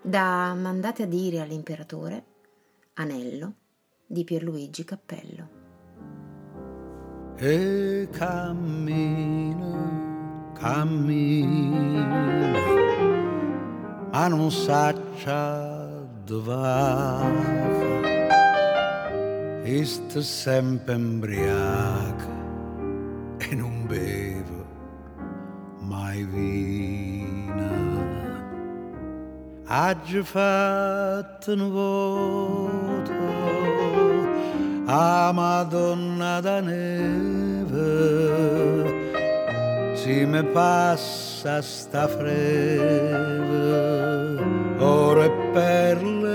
Da 0.00 0.54
mandate 0.54 1.02
a 1.02 1.06
dire 1.06 1.40
all'imperatore, 1.40 2.24
Anello 2.94 3.52
di 4.06 4.24
Pierluigi 4.24 4.82
Cappello. 4.82 5.48
e 7.36 8.08
cammina, 8.10 9.74
cammina, 10.54 12.06
ma 14.10 14.26
non 14.28 14.50
saccia 14.50 16.02
dove 16.24 16.44
va. 16.46 18.15
E 19.68 19.84
sta 19.84 20.22
sempre 20.22 20.94
embriaca 20.94 22.30
e 23.40 23.52
non 23.56 23.84
beve 23.84 24.64
mai 25.80 26.22
vina. 26.22 27.72
Oggi 29.68 30.22
fatto 30.22 31.52
un 31.52 31.70
voto 31.72 33.12
a 34.86 35.32
Madonna 35.32 36.40
da 36.40 36.60
neve 36.60 37.66
si 39.96 40.24
me 40.26 40.44
passa 40.44 41.60
sta 41.60 42.06
freve 42.06 43.56
oro 44.78 45.22
e 45.24 45.30
perle 45.52 46.25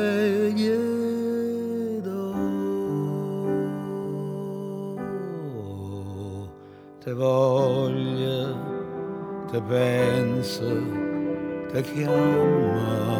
te 7.21 7.27
voglio 7.27 8.57
te 9.51 9.61
penso 9.61 10.65
te 11.71 11.83
chiamo. 11.83 13.19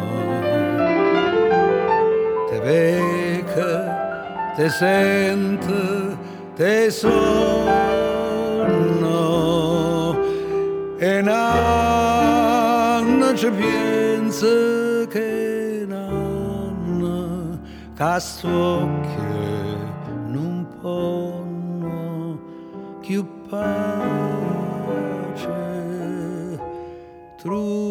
Te 2.50 2.60
vedo 2.60 3.70
te 4.56 4.68
sento, 4.70 6.18
te 6.56 6.90
sonno. 6.90 7.20
E 10.98 11.22
nanno 11.22 12.14
ci 13.34 13.50
pensa 13.50 14.46
che 15.10 15.84
nanno 15.86 17.58
castocchio 17.94 19.22
non 20.26 20.66
ponno 20.80 21.31
più 23.02 23.26
pace 23.48 23.80
trova 27.36 27.90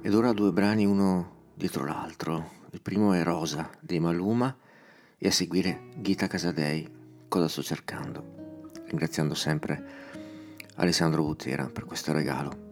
Ed 0.00 0.14
ora 0.14 0.32
due 0.32 0.50
brani 0.52 0.86
uno 0.86 1.32
dietro 1.54 1.84
l'altro. 1.84 2.52
Il 2.70 2.80
primo 2.80 3.12
è 3.12 3.22
Rosa 3.22 3.68
dei 3.80 4.00
Maluma 4.00 4.56
e 5.18 5.28
a 5.28 5.30
seguire 5.30 5.90
Gita 5.96 6.26
Casadei, 6.26 6.88
Cosa 7.28 7.48
sto 7.48 7.62
cercando? 7.62 8.62
Ringraziando 8.86 9.34
sempre 9.34 10.06
Alessandro 10.76 11.22
Butera 11.22 11.66
per 11.66 11.84
questo 11.84 12.12
regalo. 12.12 12.67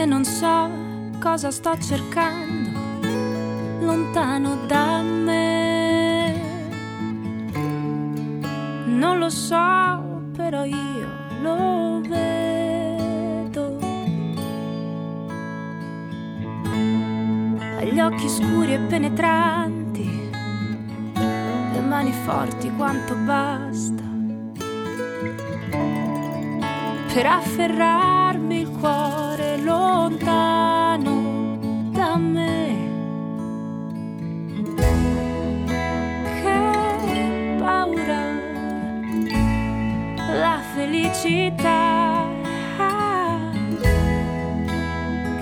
E 0.00 0.04
non 0.04 0.24
so 0.24 0.70
cosa 1.18 1.50
sto 1.50 1.76
cercando 1.78 2.78
lontano 3.80 4.66
da 4.66 5.02
me. 5.02 6.34
Non 8.86 9.18
lo 9.18 9.28
so, 9.28 10.22
però 10.36 10.64
io 10.64 11.08
lo 11.42 12.00
vedo. 12.06 13.78
Ha 17.76 17.82
gli 17.82 18.00
occhi 18.00 18.28
scuri 18.28 18.74
e 18.74 18.78
penetranti, 18.78 20.30
le 21.72 21.80
mani 21.80 22.12
forti 22.12 22.70
quanto 22.76 23.16
basta 23.16 24.06
per 27.12 27.26
afferrarmi 27.26 28.27
felicità. 41.18 42.26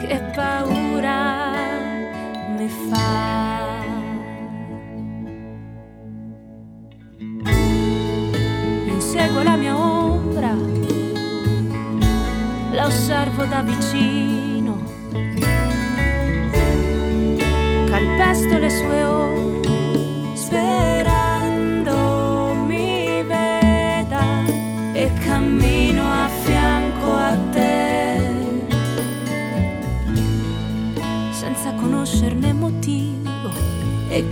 Che 0.01 0.21
paura 0.35 1.53
mi 2.57 2.69
fa. 2.69 3.75
Inseguo 8.87 9.43
la 9.43 9.57
mia 9.57 9.77
ombra 9.77 10.55
la 12.73 12.87
osservo 12.87 13.45
da 13.45 13.63
vicino. 13.63 14.79
Calpesto 17.87 18.59
le 18.59 18.71
sue 18.71 19.05
ore, 19.05 19.26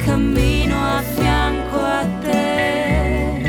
cammino 0.05 0.77
a 0.77 1.01
fianco 1.01 1.79
a 1.79 2.05
te. 2.21 3.43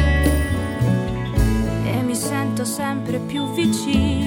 E 1.84 2.02
mi 2.02 2.16
sento 2.16 2.66
sempre 2.66 3.20
più 3.20 3.52
vicino 3.54 4.25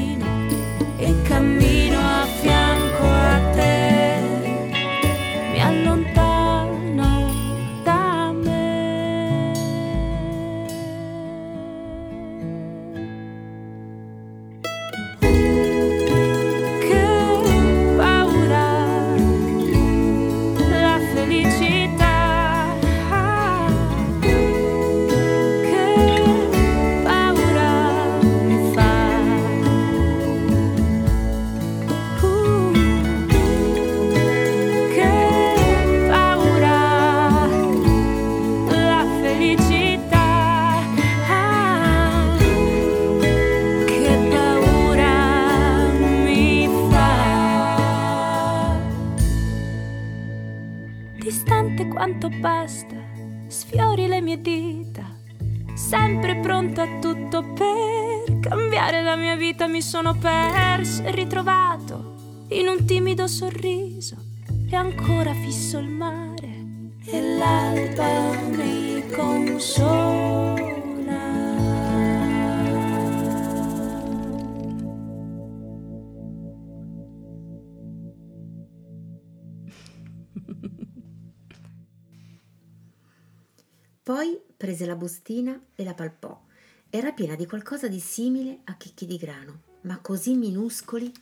Poi 84.09 84.41
prese 84.57 84.87
la 84.87 84.97
bustina 84.97 85.61
e 85.75 85.85
la 85.85 85.93
palpò. 85.93 86.41
Era 86.89 87.13
piena 87.13 87.35
di 87.35 87.45
qualcosa 87.45 87.89
di 87.89 88.01
simile 88.01 88.61
a 88.65 88.75
chicchi 88.79 89.05
di 89.05 89.19
grano, 89.19 89.65
ma 89.83 89.99
così 89.99 90.35
minuscoli 90.35 91.13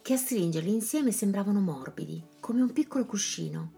che 0.00 0.12
a 0.12 0.16
stringerli 0.16 0.72
insieme 0.72 1.10
sembravano 1.10 1.58
morbidi, 1.58 2.24
come 2.38 2.62
un 2.62 2.72
piccolo 2.72 3.04
cuscino. 3.04 3.72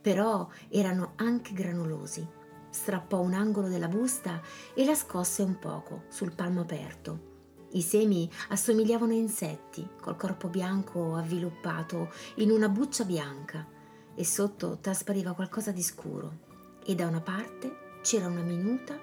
Però 0.00 0.48
erano 0.68 1.14
anche 1.16 1.52
granulosi. 1.52 2.24
Strappò 2.70 3.18
un 3.18 3.32
angolo 3.32 3.66
della 3.66 3.88
busta 3.88 4.40
e 4.74 4.84
la 4.84 4.94
scosse 4.94 5.42
un 5.42 5.58
poco 5.58 6.04
sul 6.08 6.30
palmo 6.30 6.60
aperto. 6.60 7.66
I 7.70 7.82
semi 7.82 8.30
assomigliavano 8.50 9.10
a 9.10 9.16
insetti, 9.16 9.84
col 10.00 10.14
corpo 10.14 10.46
bianco 10.46 11.16
avviluppato 11.16 12.12
in 12.36 12.52
una 12.52 12.68
buccia 12.68 13.02
bianca, 13.02 13.66
e 14.14 14.24
sotto 14.24 14.78
traspariva 14.80 15.32
qualcosa 15.32 15.72
di 15.72 15.82
scuro, 15.82 16.46
e 16.86 16.94
da 16.94 17.08
una 17.08 17.20
parte 17.20 17.86
c'era 18.08 18.26
una 18.26 18.40
minuta 18.40 18.98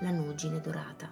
lanugine 0.00 0.60
dorata. 0.60 1.10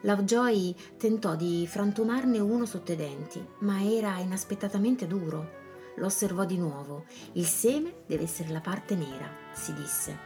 Lovejoy 0.00 0.74
tentò 0.96 1.36
di 1.36 1.66
frantumarne 1.68 2.38
uno 2.38 2.64
sotto 2.64 2.92
i 2.92 2.96
denti, 2.96 3.46
ma 3.58 3.84
era 3.84 4.16
inaspettatamente 4.16 5.06
duro. 5.06 5.58
Lo 5.96 6.06
osservò 6.06 6.46
di 6.46 6.56
nuovo. 6.56 7.04
Il 7.32 7.44
seme 7.44 7.92
deve 8.06 8.22
essere 8.22 8.48
la 8.48 8.62
parte 8.62 8.94
nera, 8.94 9.28
si 9.52 9.74
disse. 9.74 10.16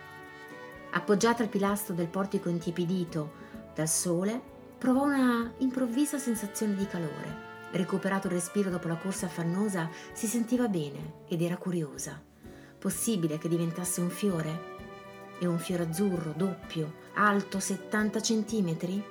Appoggiata 0.92 1.42
al 1.42 1.48
pilastro 1.48 1.96
del 1.96 2.06
portico 2.06 2.48
intipidito 2.48 3.32
dal 3.74 3.88
sole, 3.88 4.40
provò 4.78 5.02
una 5.02 5.52
improvvisa 5.58 6.18
sensazione 6.18 6.76
di 6.76 6.86
calore. 6.86 7.52
Recuperato 7.72 8.28
il 8.28 8.34
respiro 8.34 8.70
dopo 8.70 8.86
la 8.86 8.98
corsa 8.98 9.26
affannosa, 9.26 9.90
si 10.12 10.28
sentiva 10.28 10.68
bene 10.68 11.24
ed 11.26 11.42
era 11.42 11.56
curiosa. 11.56 12.22
Possibile 12.78 13.36
che 13.36 13.48
diventasse 13.48 14.00
un 14.00 14.10
fiore? 14.10 14.73
E 15.38 15.46
un 15.46 15.58
fiore 15.58 15.82
azzurro, 15.84 16.32
doppio, 16.36 16.94
alto 17.14 17.58
70 17.58 18.20
centimetri? 18.20 19.04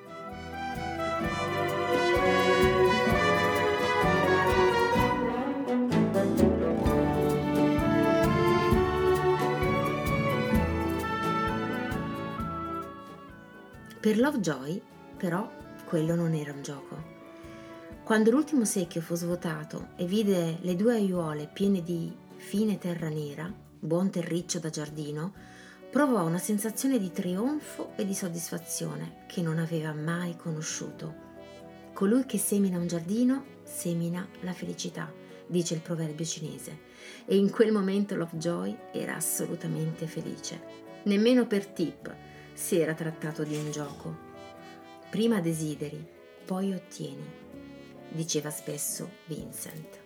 Per 13.99 14.19
Lovejoy, 14.19 14.81
però, 15.15 15.49
quello 15.85 16.15
non 16.15 16.33
era 16.33 16.51
un 16.51 16.61
gioco. 16.61 17.11
Quando 18.03 18.31
l'ultimo 18.31 18.65
secchio 18.65 18.99
fu 18.99 19.15
svuotato 19.15 19.91
e 19.95 20.05
vide 20.05 20.57
le 20.59 20.75
due 20.75 20.95
aiuole 20.95 21.47
piene 21.47 21.81
di 21.81 22.13
fine 22.35 22.77
terra 22.77 23.07
nera, 23.07 23.49
buon 23.79 24.09
terriccio 24.09 24.59
da 24.59 24.69
giardino, 24.69 25.31
provò 25.93 26.25
una 26.25 26.39
sensazione 26.39 26.97
di 26.97 27.11
trionfo 27.11 27.91
e 27.95 28.03
di 28.03 28.15
soddisfazione 28.15 29.25
che 29.27 29.43
non 29.43 29.59
aveva 29.59 29.93
mai 29.93 30.35
conosciuto. 30.35 31.13
Colui 31.93 32.25
che 32.25 32.39
semina 32.39 32.79
un 32.79 32.87
giardino 32.87 33.45
semina 33.61 34.27
la 34.39 34.53
felicità, 34.53 35.13
dice 35.45 35.75
il 35.75 35.81
proverbio 35.81 36.25
cinese, 36.25 36.79
e 37.25 37.35
in 37.37 37.51
quel 37.51 37.71
momento 37.71 38.15
Lovejoy 38.15 38.75
era 38.91 39.17
assolutamente 39.17 40.07
felice. 40.07 40.63
Nemmeno 41.03 41.45
per 41.45 41.67
Tip 41.67 42.15
si 42.53 42.79
era 42.79 42.95
trattato 42.95 43.43
di 43.43 43.55
un 43.55 43.69
gioco. 43.69 44.17
Prima 45.11 45.41
desideri, 45.41 46.03
poi 46.43 46.73
ottieni, 46.73 47.23
diceva 48.09 48.49
spesso 48.49 49.11
Vincent. 49.27 50.01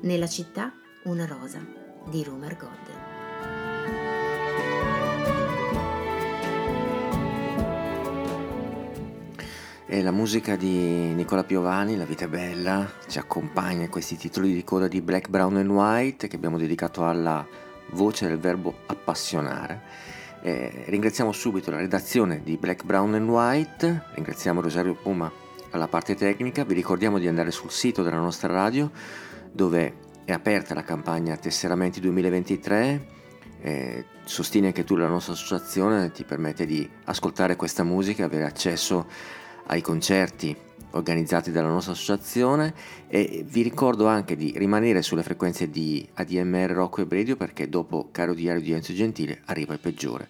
Nella 0.00 0.28
città 0.28 0.72
una 1.04 1.26
rosa 1.26 1.62
di 2.08 2.24
Rumer 2.24 2.56
Godden. 2.56 3.07
E 9.90 10.02
la 10.02 10.10
musica 10.10 10.54
di 10.54 11.14
Nicola 11.14 11.44
Piovani, 11.44 11.96
La 11.96 12.04
vita 12.04 12.26
è 12.26 12.28
bella, 12.28 12.92
ci 13.06 13.18
accompagna 13.18 13.84
in 13.84 13.88
questi 13.88 14.18
titoli 14.18 14.52
di 14.52 14.62
coda 14.62 14.86
di 14.86 15.00
Black, 15.00 15.30
Brown 15.30 15.56
and 15.56 15.70
White 15.70 16.28
che 16.28 16.36
abbiamo 16.36 16.58
dedicato 16.58 17.06
alla 17.06 17.44
voce 17.92 18.28
del 18.28 18.38
verbo 18.38 18.80
appassionare. 18.84 19.80
Eh, 20.42 20.84
ringraziamo 20.88 21.32
subito 21.32 21.70
la 21.70 21.78
redazione 21.78 22.42
di 22.42 22.58
Black, 22.58 22.84
Brown 22.84 23.14
and 23.14 23.30
White, 23.30 24.02
ringraziamo 24.12 24.60
Rosario 24.60 24.92
Puma 24.92 25.32
alla 25.70 25.88
parte 25.88 26.14
tecnica, 26.14 26.64
vi 26.64 26.74
ricordiamo 26.74 27.18
di 27.18 27.26
andare 27.26 27.50
sul 27.50 27.70
sito 27.70 28.02
della 28.02 28.20
nostra 28.20 28.52
radio 28.52 28.90
dove 29.50 29.94
è 30.26 30.32
aperta 30.32 30.74
la 30.74 30.84
campagna 30.84 31.34
Tesseramenti 31.38 31.98
2023, 32.00 33.06
eh, 33.62 34.04
sostieni 34.22 34.66
anche 34.66 34.84
tu 34.84 34.96
la 34.96 35.08
nostra 35.08 35.32
associazione, 35.32 36.12
ti 36.12 36.24
permette 36.24 36.66
di 36.66 36.86
ascoltare 37.04 37.56
questa 37.56 37.84
musica, 37.84 38.26
avere 38.26 38.44
accesso 38.44 39.06
ai 39.68 39.80
concerti 39.80 40.56
organizzati 40.92 41.50
dalla 41.50 41.68
nostra 41.68 41.92
associazione 41.92 42.74
e 43.08 43.44
vi 43.46 43.62
ricordo 43.62 44.06
anche 44.06 44.36
di 44.36 44.52
rimanere 44.56 45.02
sulle 45.02 45.22
frequenze 45.22 45.68
di 45.70 46.06
ADMR 46.14 46.70
Rocco 46.70 47.00
e 47.00 47.06
Radio 47.08 47.36
perché 47.36 47.68
dopo 47.68 48.08
Caro 48.10 48.34
Diario 48.34 48.62
di 48.62 48.72
Enzo 48.72 48.92
Gentile 48.92 49.42
arriva 49.46 49.72
il 49.72 49.80
peggiore. 49.80 50.28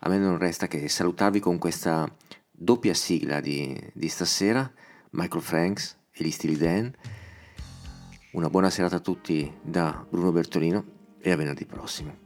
A 0.00 0.08
me 0.08 0.18
non 0.18 0.36
resta 0.36 0.66
che 0.66 0.88
salutarvi 0.88 1.40
con 1.40 1.58
questa 1.58 2.10
doppia 2.50 2.94
sigla 2.94 3.40
di, 3.40 3.78
di 3.92 4.08
stasera, 4.08 4.70
Michael 5.10 5.42
Franks 5.42 5.96
e 6.12 6.24
gli 6.24 6.30
Stili 6.30 6.56
Dan. 6.56 6.92
Una 8.32 8.50
buona 8.50 8.68
serata 8.68 8.96
a 8.96 9.00
tutti 9.00 9.50
da 9.62 10.04
Bruno 10.08 10.32
Bertolino 10.32 10.84
e 11.20 11.30
a 11.30 11.36
venerdì 11.36 11.64
prossimo. 11.64 12.23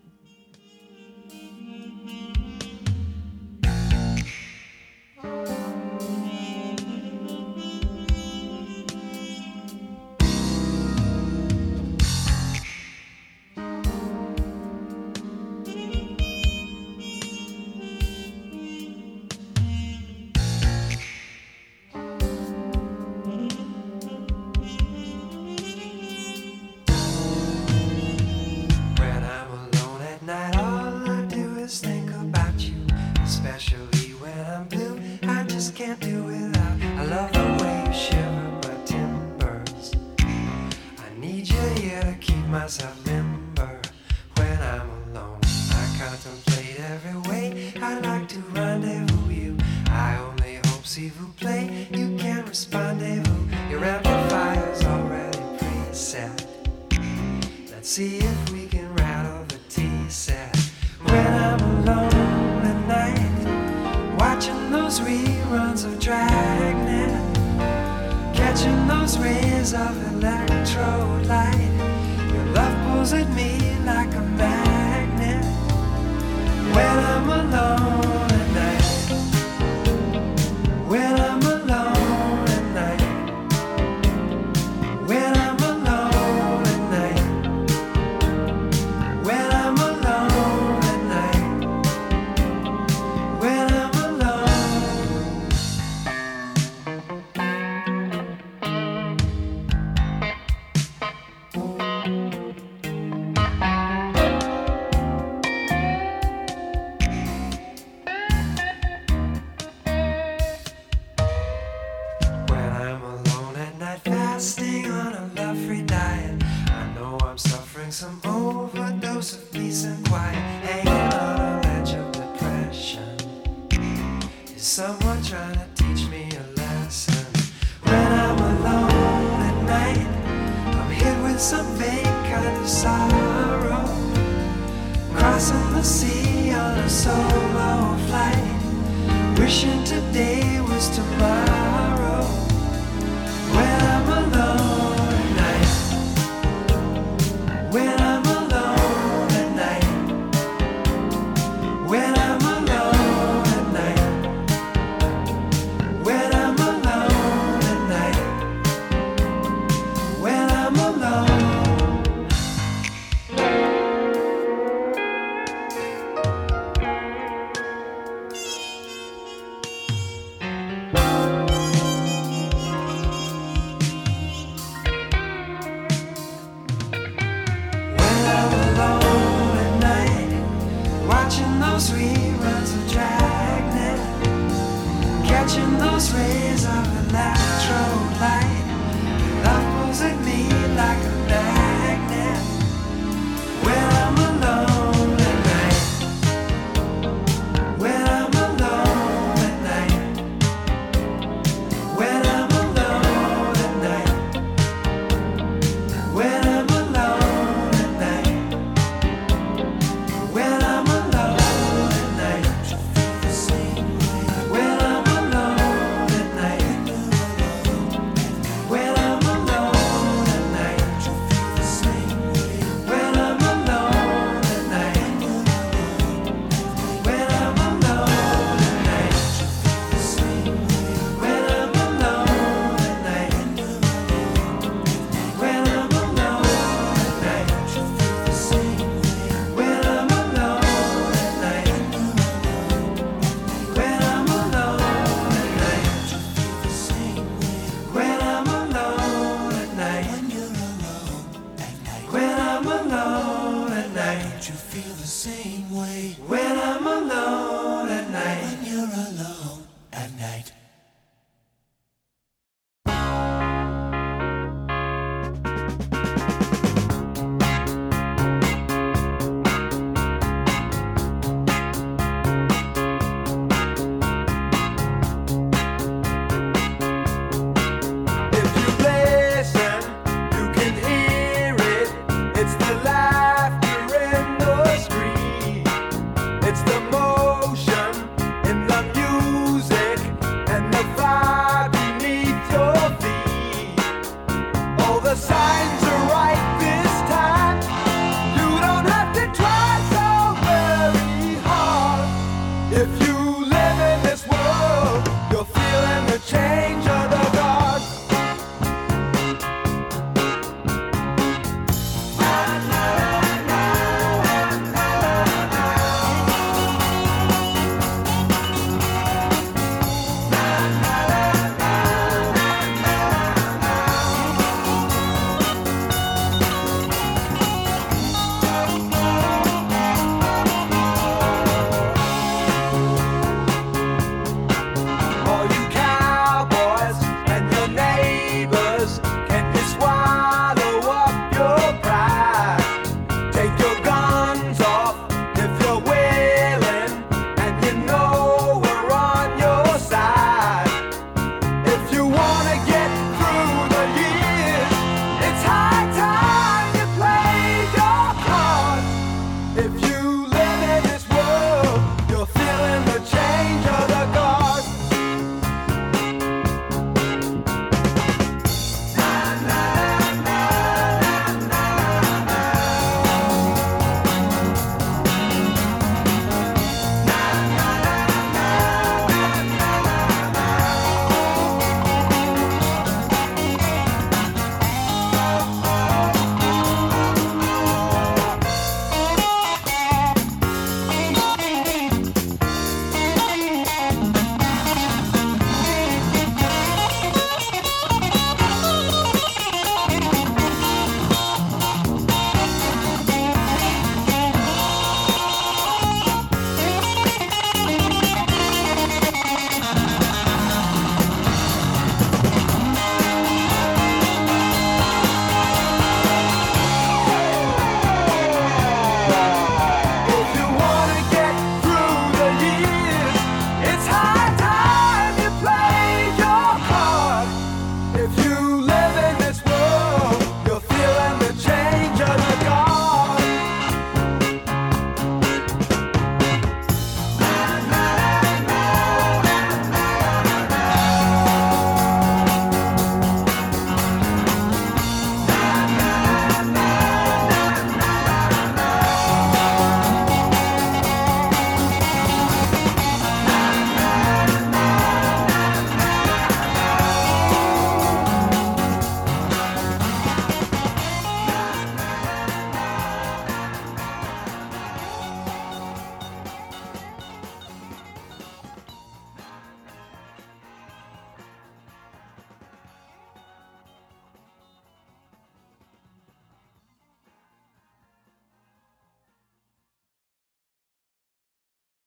When 147.70 147.86
I 147.86 148.07